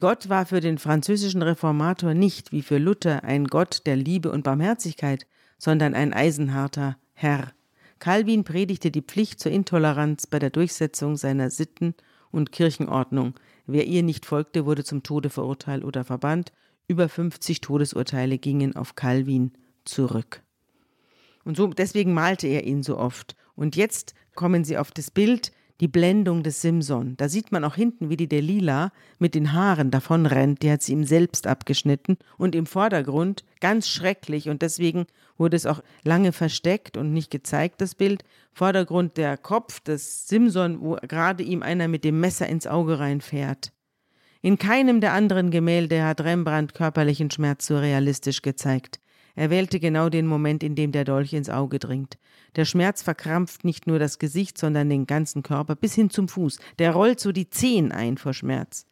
[0.00, 4.44] Gott war für den französischen Reformator nicht wie für Luther ein Gott der Liebe und
[4.44, 5.26] Barmherzigkeit,
[5.58, 7.52] sondern ein eisenharter Herr.
[7.98, 11.94] Calvin predigte die Pflicht zur Intoleranz bei der Durchsetzung seiner Sitten
[12.30, 13.34] und Kirchenordnung.
[13.66, 16.52] Wer ihr nicht folgte, wurde zum Tode verurteilt oder verbannt.
[16.86, 19.52] Über 50 Todesurteile gingen auf Calvin
[19.84, 20.42] zurück.
[21.44, 23.34] Und so deswegen malte er ihn so oft.
[23.56, 27.16] Und jetzt kommen sie auf das Bild die Blendung des Simson.
[27.16, 30.62] Da sieht man auch hinten, wie die Delila mit den Haaren davonrennt.
[30.62, 32.18] Die hat sie ihm selbst abgeschnitten.
[32.36, 35.06] Und im Vordergrund, ganz schrecklich, und deswegen
[35.36, 38.24] wurde es auch lange versteckt und nicht gezeigt, das Bild.
[38.52, 43.72] Vordergrund der Kopf des Simson, wo gerade ihm einer mit dem Messer ins Auge reinfährt.
[44.40, 49.00] In keinem der anderen Gemälde hat Rembrandt körperlichen Schmerz so realistisch gezeigt.
[49.38, 52.18] Er wählte genau den Moment, in dem der Dolch ins Auge dringt.
[52.56, 56.58] Der Schmerz verkrampft nicht nur das Gesicht, sondern den ganzen Körper bis hin zum Fuß.
[56.80, 58.84] Der rollt so die Zehen ein vor Schmerz.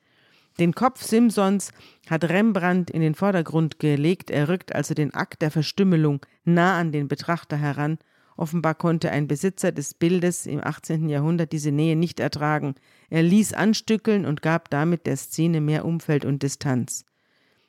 [0.61, 1.73] Den Kopf Simsons
[2.09, 4.31] hat Rembrandt in den Vordergrund gelegt.
[4.31, 7.99] Er rückt also den Akt der Verstümmelung nah an den Betrachter heran.
[8.37, 11.09] Offenbar konnte ein Besitzer des Bildes im 18.
[11.09, 12.77] Jahrhundert diese Nähe nicht ertragen.
[13.11, 17.05] Er ließ anstückeln und gab damit der Szene mehr Umfeld und Distanz.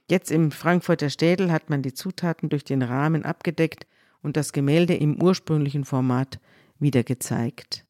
[0.10, 3.86] Jetzt im Frankfurter Städel hat man die Zutaten durch den Rahmen abgedeckt
[4.22, 6.40] und das Gemälde im ursprünglichen Format
[6.80, 7.86] wieder gezeigt.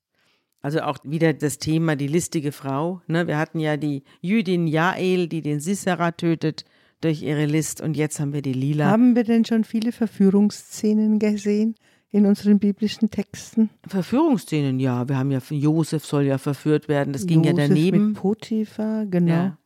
[0.61, 3.01] Also auch wieder das Thema die listige Frau.
[3.07, 3.27] Ne?
[3.27, 6.65] Wir hatten ja die Jüdin Jael, die den Sisera tötet
[7.01, 8.85] durch ihre List und jetzt haben wir die Lila.
[8.85, 11.75] Haben wir denn schon viele Verführungsszenen gesehen
[12.09, 13.69] in unseren biblischen Texten?
[13.85, 15.07] Verführungsszenen, ja.
[15.07, 18.07] Wir haben ja, Josef soll ja verführt werden, das ging Josef ja daneben.
[18.07, 19.31] Mit Potiphar, genau.
[19.31, 19.57] Ja.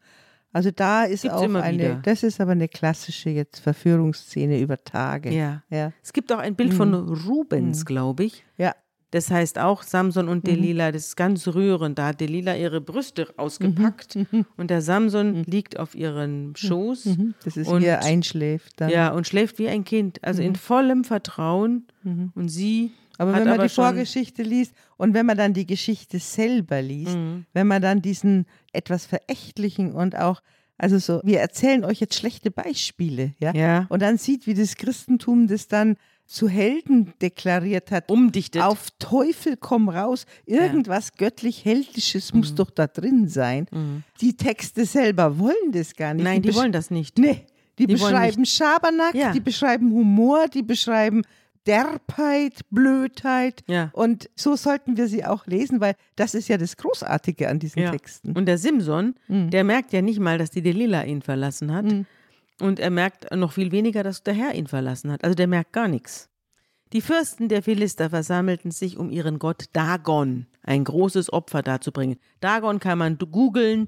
[0.54, 1.95] Also da ist Gibt's auch eine, wieder.
[2.04, 5.32] das ist aber eine klassische jetzt Verführungsszene über Tage.
[5.32, 5.64] Ja.
[5.70, 5.91] ja.
[6.04, 6.78] Es gibt auch ein Bild mhm.
[6.78, 7.86] von Rubens, mhm.
[7.86, 8.43] glaube ich.
[8.58, 8.76] Ja.
[9.12, 10.49] Das heißt auch Samson und mhm.
[10.49, 11.99] Delila, das ist ganz rührend.
[11.99, 14.45] Da hat Delila ihre Brüste ausgepackt mhm.
[14.56, 17.10] und der Samson liegt auf ihrem Schoß.
[17.43, 18.80] Das ist und, wie er einschläft.
[18.80, 18.89] Dann.
[18.89, 21.88] Ja, und schläft wie ein Kind, also in vollem Vertrauen.
[22.04, 22.91] Und sie
[23.22, 27.16] aber wenn man aber die Vorgeschichte liest und wenn man dann die Geschichte selber liest,
[27.16, 27.46] mhm.
[27.54, 30.42] wenn man dann diesen etwas verächtlichen und auch
[30.80, 33.54] also so, wir erzählen euch jetzt schlechte Beispiele, ja?
[33.54, 33.86] ja.
[33.90, 35.96] Und dann sieht, wie das Christentum das dann
[36.26, 38.10] zu Helden deklariert hat.
[38.10, 38.64] Umdichtet.
[38.64, 40.26] Auf Teufel komm raus.
[40.48, 41.28] Irgendwas ja.
[41.28, 42.40] göttlich-heldisches mhm.
[42.40, 43.68] muss doch da drin sein.
[43.70, 44.04] Mhm.
[44.22, 46.24] Die Texte selber wollen das gar nicht.
[46.24, 47.20] Nein, die, die wollen das nicht.
[47.20, 47.46] Nee.
[47.78, 49.32] Die, die beschreiben Schabernack, ja.
[49.34, 51.22] die beschreiben Humor, die beschreiben
[51.68, 53.64] Derbheit, Blödheit.
[53.68, 53.89] Ja.
[53.93, 57.84] Und so sollten wir sie auch lesen, weil das ist ja das Großartige an diesen
[57.84, 57.91] ja.
[57.91, 58.34] Texten.
[58.34, 59.49] Und der Simson, mhm.
[59.49, 61.86] der merkt ja nicht mal, dass die Delilah ihn verlassen hat.
[61.86, 62.05] Mhm.
[62.59, 65.24] Und er merkt noch viel weniger, dass der Herr ihn verlassen hat.
[65.24, 66.30] Also der merkt gar nichts.
[66.93, 72.18] Die Fürsten der Philister versammelten sich, um ihren Gott Dagon, ein großes Opfer darzubringen.
[72.41, 73.88] Dagon kann man googeln.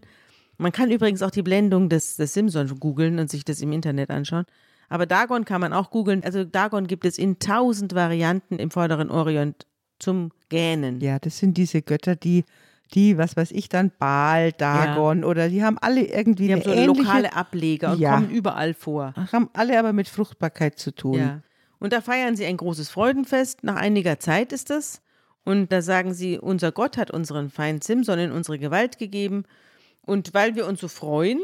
[0.57, 4.09] Man kann übrigens auch die Blendung des, des Simson googeln und sich das im Internet
[4.09, 4.45] anschauen.
[4.93, 6.23] Aber Dagon kann man auch googeln.
[6.23, 9.65] Also Dagon gibt es in tausend Varianten im vorderen Orient
[9.97, 10.99] zum Gähnen.
[10.99, 12.45] Ja, das sind diese Götter, die
[12.93, 15.25] die, was weiß ich dann, Baal, Dagon ja.
[15.25, 18.13] oder die haben alle irgendwie die eine haben so ähnliche, lokale Ableger und ja.
[18.13, 19.15] kommen überall vor.
[19.31, 21.17] Haben alle aber mit Fruchtbarkeit zu tun.
[21.17, 21.41] Ja.
[21.79, 23.63] Und da feiern sie ein großes Freudenfest.
[23.63, 25.01] Nach einiger Zeit ist das.
[25.43, 29.45] Und da sagen sie, unser Gott hat unseren Feind Simson in unsere Gewalt gegeben.
[30.05, 31.41] Und weil wir uns so freuen,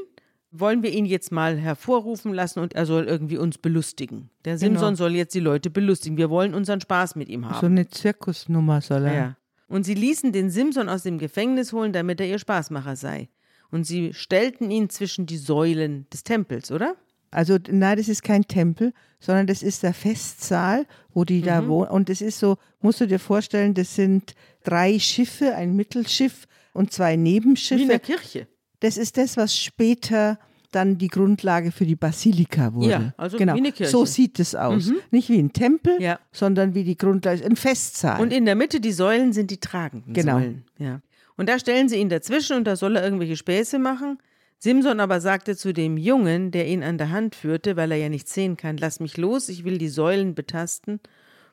[0.51, 4.29] wollen wir ihn jetzt mal hervorrufen lassen und er soll irgendwie uns belustigen.
[4.45, 4.79] Der genau.
[4.79, 6.17] Simson soll jetzt die Leute belustigen.
[6.17, 7.59] Wir wollen unseren Spaß mit ihm haben.
[7.59, 9.13] So eine Zirkusnummer soll er.
[9.13, 9.37] Ja.
[9.67, 13.29] Und sie ließen den Simson aus dem Gefängnis holen, damit er ihr Spaßmacher sei.
[13.71, 16.95] Und sie stellten ihn zwischen die Säulen des Tempels, oder?
[17.31, 21.45] Also nein, das ist kein Tempel, sondern das ist der Festsaal, wo die mhm.
[21.45, 21.91] da wohnen.
[21.91, 24.33] Und das ist so, musst du dir vorstellen, das sind
[24.63, 27.79] drei Schiffe, ein Mittelschiff und zwei Nebenschiffe.
[27.79, 28.47] Wie in der Kirche.
[28.79, 30.39] Das ist das, was später
[30.71, 32.89] dann die Grundlage für die Basilika wurde.
[32.89, 33.55] Ja, also genau.
[33.55, 33.91] wie eine Kirche.
[33.91, 34.91] So sieht es aus.
[35.09, 36.19] Nicht wie ein Tempel, Ja.
[36.31, 38.21] sondern wie die Grundlage, ein Festsaal.
[38.21, 40.37] Und in der Mitte die Säulen sind die tragenden Genau.
[40.37, 40.65] Säulen.
[40.77, 41.01] Ja.
[41.37, 44.19] Und da stellen sie ihn dazwischen und da soll er irgendwelche Späße machen.
[44.59, 48.09] Simson aber sagte zu dem Jungen, der ihn an der Hand führte, weil er ja
[48.09, 50.99] nichts sehen kann, lass mich los, ich will die Säulen betasten,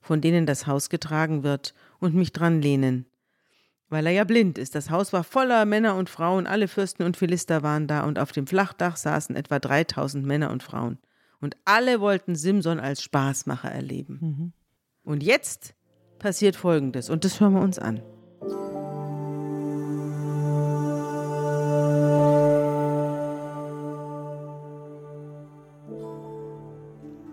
[0.02, 3.06] von denen das Haus getragen wird, und mich dran lehnen.
[3.88, 4.74] Weil er ja blind ist.
[4.74, 8.32] Das Haus war voller Männer und Frauen, alle Fürsten und Philister waren da, und auf
[8.32, 10.98] dem Flachdach saßen etwa 3000 Männer und Frauen.
[11.40, 14.52] Und alle wollten Simson als Spaßmacher erleben.
[15.04, 15.74] Und jetzt
[16.18, 18.02] passiert Folgendes, und das hören wir uns an.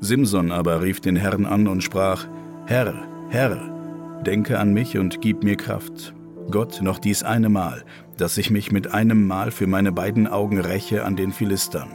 [0.03, 2.27] Simson aber rief den Herrn an und sprach,
[2.65, 2.93] Herr,
[3.29, 6.13] Herr, denke an mich und gib mir Kraft.
[6.51, 7.83] Gott noch dies eine Mal,
[8.17, 11.89] dass ich mich mit einem Mal für meine beiden Augen räche an den Philistern.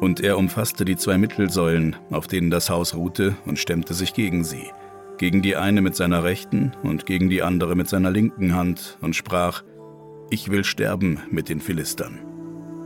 [0.00, 4.44] Und er umfasste die zwei Mittelsäulen, auf denen das Haus ruhte, und stemmte sich gegen
[4.44, 4.70] sie,
[5.18, 9.14] gegen die eine mit seiner rechten und gegen die andere mit seiner linken Hand, und
[9.14, 9.62] sprach,
[10.30, 12.18] Ich will sterben mit den Philistern.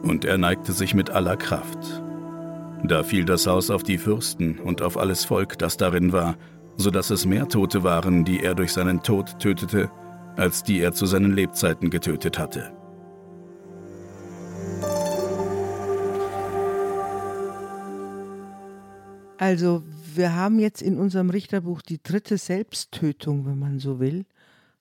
[0.02, 2.02] Und er neigte sich mit aller Kraft.
[2.84, 6.36] Da fiel das Haus auf die Fürsten und auf alles Volk, das darin war,
[6.76, 9.90] so dass es mehr Tote waren, die er durch seinen Tod tötete,
[10.39, 12.72] als die er zu seinen Lebzeiten getötet hatte.
[19.36, 19.82] Also
[20.14, 24.26] wir haben jetzt in unserem Richterbuch die dritte Selbsttötung, wenn man so will.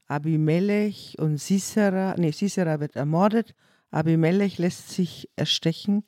[0.07, 3.53] Abimelech und Sisera, nee, Sisera wird ermordet,
[3.91, 6.03] Abimelech lässt sich erstechen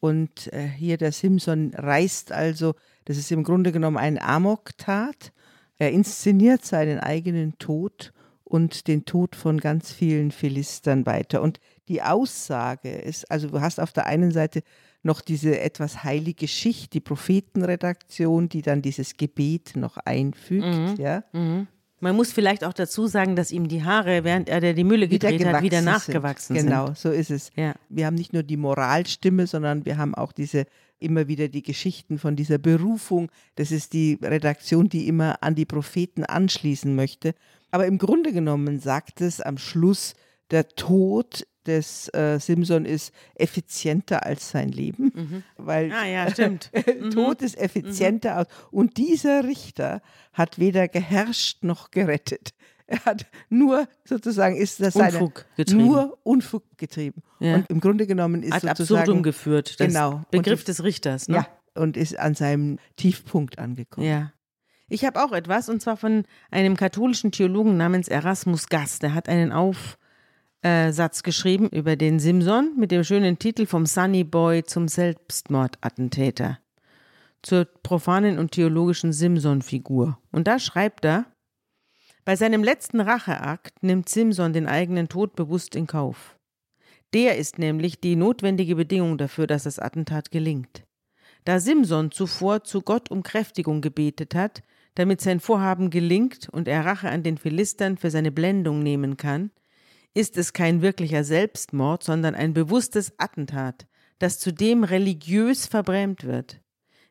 [0.00, 2.74] und äh, hier der Simson reist also,
[3.04, 5.32] das ist im Grunde genommen eine Amok-Tat.
[5.78, 8.13] Er inszeniert seinen eigenen Tod
[8.54, 11.42] und den Tod von ganz vielen Philistern weiter.
[11.42, 14.62] Und die Aussage ist, also du hast auf der einen Seite
[15.02, 21.24] noch diese etwas heilige Schicht, die Prophetenredaktion, die dann dieses Gebet noch einfügt, ja.
[21.32, 25.44] Man muss vielleicht auch dazu sagen, dass ihm die Haare, während er die Mühle gedreht
[25.44, 26.68] hat, wieder gewachsen nachgewachsen sind.
[26.68, 26.70] sind.
[26.70, 27.50] Genau, so ist es.
[27.56, 27.74] Ja.
[27.88, 30.66] Wir haben nicht nur die Moralstimme, sondern wir haben auch diese
[31.00, 33.30] immer wieder die Geschichten von dieser Berufung.
[33.56, 37.34] Das ist die Redaktion, die immer an die Propheten anschließen möchte.
[37.74, 40.14] Aber im Grunde genommen sagt es am Schluss,
[40.52, 46.70] der Tod des äh, Simson ist effizienter als sein Leben, weil Ah ja, stimmt.
[47.12, 48.46] Tod ist effizienter aus.
[48.70, 50.02] Und dieser Richter
[50.32, 52.50] hat weder geherrscht noch gerettet.
[52.86, 55.84] Er hat nur sozusagen ist das seine, Unfug getrieben.
[55.84, 57.22] nur Unfug getrieben.
[57.40, 57.56] Ja.
[57.56, 59.80] Und im Grunde genommen ist Ad sozusagen absurdum geführt.
[59.80, 60.16] Das Genau.
[60.16, 61.26] Und Begriff es- des Richters.
[61.28, 61.36] Ne?
[61.38, 61.46] ja
[61.76, 64.06] und ist an seinem Tiefpunkt angekommen.
[64.06, 64.32] Ja.
[64.88, 69.02] Ich habe auch etwas, und zwar von einem katholischen Theologen namens Erasmus Gast.
[69.02, 74.62] Der hat einen Aufsatz geschrieben über den Simson mit dem schönen Titel Vom Sunny Boy
[74.64, 76.58] zum Selbstmordattentäter.
[77.40, 80.18] Zur profanen und theologischen Simson-Figur.
[80.32, 81.26] Und da schreibt er,
[82.26, 86.36] bei seinem letzten Racheakt nimmt Simson den eigenen Tod bewusst in Kauf.
[87.14, 90.84] Der ist nämlich die notwendige Bedingung dafür, dass das Attentat gelingt.
[91.44, 94.62] Da Simson zuvor zu Gott um Kräftigung gebetet hat,
[94.94, 99.50] damit sein Vorhaben gelingt und er Rache an den Philistern für seine Blendung nehmen kann,
[100.14, 103.86] ist es kein wirklicher Selbstmord, sondern ein bewusstes Attentat,
[104.18, 106.60] das zudem religiös verbrämt wird.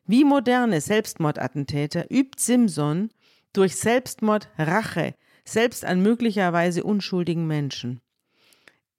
[0.06, 3.10] Wie moderne Selbstmordattentäter übt Simson
[3.52, 5.14] durch Selbstmord Rache,
[5.44, 8.00] selbst an möglicherweise unschuldigen Menschen.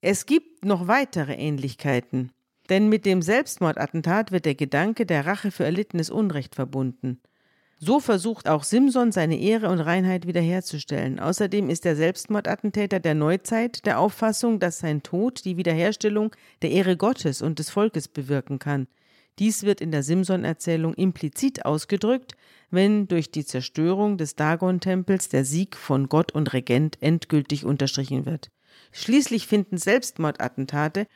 [0.01, 2.31] Es gibt noch weitere Ähnlichkeiten,
[2.69, 7.21] denn mit dem Selbstmordattentat wird der Gedanke der Rache für erlittenes Unrecht verbunden.
[7.77, 11.19] So versucht auch Simson seine Ehre und Reinheit wiederherzustellen.
[11.19, 16.95] Außerdem ist der Selbstmordattentäter der Neuzeit der Auffassung, dass sein Tod die Wiederherstellung der Ehre
[16.95, 18.87] Gottes und des Volkes bewirken kann.
[19.39, 22.37] Dies wird in der Simson-Erzählung implizit ausgedrückt,
[22.71, 28.51] wenn durch die Zerstörung des Dagon-Tempels der Sieg von Gott und Regent endgültig unterstrichen wird.
[28.93, 31.07] Schließlich finden Selbstmordattentate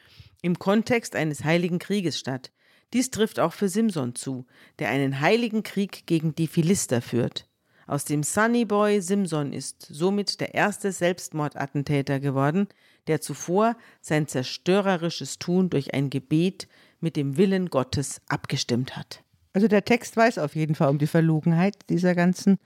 [0.41, 2.51] im Kontext eines heiligen Krieges statt.
[2.93, 4.45] Dies trifft auch für Simson zu,
[4.79, 7.47] der einen heiligen Krieg gegen die Philister führt.
[7.87, 12.67] Aus dem Sunny Boy Simson ist somit der erste Selbstmordattentäter geworden,
[13.07, 16.67] der zuvor sein zerstörerisches Tun durch ein Gebet
[16.99, 19.23] mit dem Willen Gottes abgestimmt hat.
[19.53, 22.59] Also der Text weiß auf jeden Fall um die Verlogenheit dieser ganzen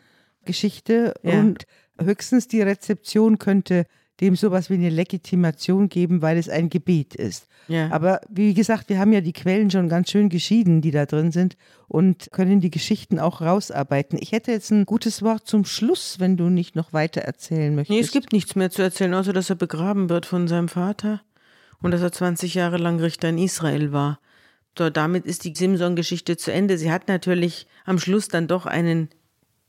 [0.43, 1.39] Geschichte Ja.
[1.39, 1.65] und
[1.99, 3.85] höchstens die Rezeption könnte
[4.23, 7.47] dem sowas wie eine Legitimation geben, weil es ein Gebet ist.
[7.67, 7.91] Ja.
[7.91, 11.31] Aber wie gesagt, wir haben ja die Quellen schon ganz schön geschieden, die da drin
[11.31, 11.57] sind
[11.87, 14.17] und können die Geschichten auch rausarbeiten.
[14.21, 17.95] Ich hätte jetzt ein gutes Wort zum Schluss, wenn du nicht noch weiter erzählen möchtest.
[17.95, 21.21] Nee, es gibt nichts mehr zu erzählen, außer dass er begraben wird von seinem Vater
[21.81, 24.19] und dass er 20 Jahre lang Richter in Israel war,
[24.77, 26.77] So, damit ist die Simson-Geschichte zu Ende.
[26.77, 29.09] Sie hat natürlich am Schluss dann doch einen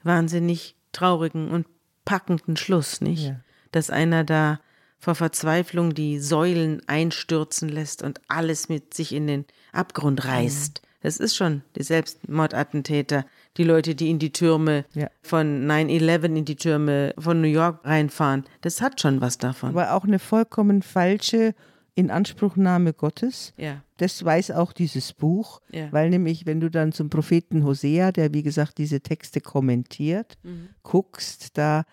[0.02, 1.66] wahnsinnig traurigen und
[2.04, 3.26] packenden Schluss, nicht?
[3.26, 3.40] Ja.
[3.74, 4.60] Dass einer da
[4.98, 10.80] vor Verzweiflung die Säulen einstürzen lässt und alles mit sich in den Abgrund reißt.
[10.82, 10.88] Mhm.
[11.02, 13.26] Das ist schon die Selbstmordattentäter,
[13.58, 15.08] die Leute, die in die Türme ja.
[15.22, 18.44] von 9-11 in die Türme von New York reinfahren.
[18.62, 19.68] Das hat schon was davon.
[19.70, 21.54] Aber auch eine vollkommen falsche
[21.94, 23.52] Inanspruchnahme Gottes.
[23.58, 23.82] Ja.
[23.98, 25.92] Das weiß auch dieses Buch, ja.
[25.92, 30.70] weil nämlich, wenn du dann zum Propheten Hosea, der wie gesagt diese Texte kommentiert, mhm.
[30.82, 31.84] guckst, da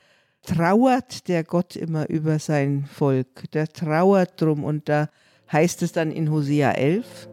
[0.44, 3.52] trauert der Gott immer über sein Volk.
[3.54, 5.10] Der trauert drum und da
[5.52, 7.30] heißt es dann in Hosea 11,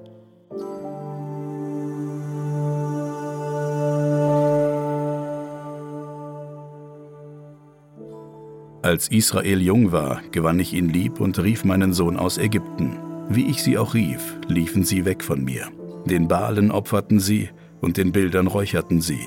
[8.88, 12.96] Als Israel jung war, gewann ich ihn lieb und rief meinen Sohn aus Ägypten.
[13.28, 15.68] Wie ich sie auch rief, liefen sie weg von mir.
[16.06, 17.50] Den Baalen opferten sie
[17.82, 19.20] und den Bildern räucherten sie.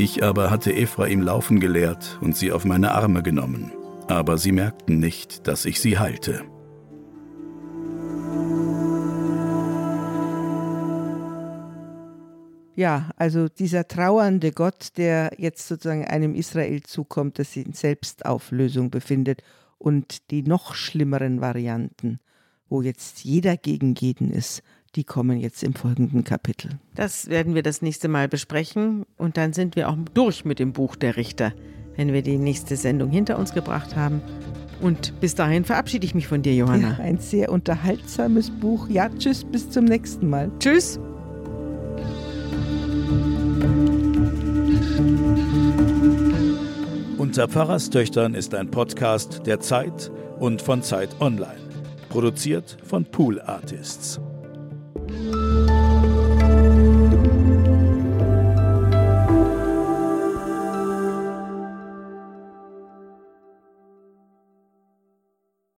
[0.00, 3.72] Ich aber hatte Ephraim laufen gelehrt und sie auf meine Arme genommen.
[4.06, 6.44] Aber sie merkten nicht, dass ich sie heilte.
[12.76, 18.90] Ja, also dieser trauernde Gott, der jetzt sozusagen einem Israel zukommt, das sich in Selbstauflösung
[18.90, 19.42] befindet
[19.78, 22.20] und die noch schlimmeren Varianten,
[22.68, 24.62] wo jetzt jeder gegen jeden ist,
[24.94, 26.70] die kommen jetzt im folgenden Kapitel.
[26.94, 30.72] Das werden wir das nächste Mal besprechen und dann sind wir auch durch mit dem
[30.72, 31.52] Buch der Richter,
[31.96, 34.22] wenn wir die nächste Sendung hinter uns gebracht haben.
[34.80, 36.92] Und bis dahin verabschiede ich mich von dir, Johanna.
[36.92, 38.88] Ja, ein sehr unterhaltsames Buch.
[38.88, 40.50] Ja, tschüss, bis zum nächsten Mal.
[40.60, 41.00] Tschüss.
[47.18, 51.58] Unter Pfarrerstöchtern ist ein Podcast der Zeit und von Zeit Online.
[52.08, 54.20] Produziert von Pool Artists.
[55.08, 55.77] Música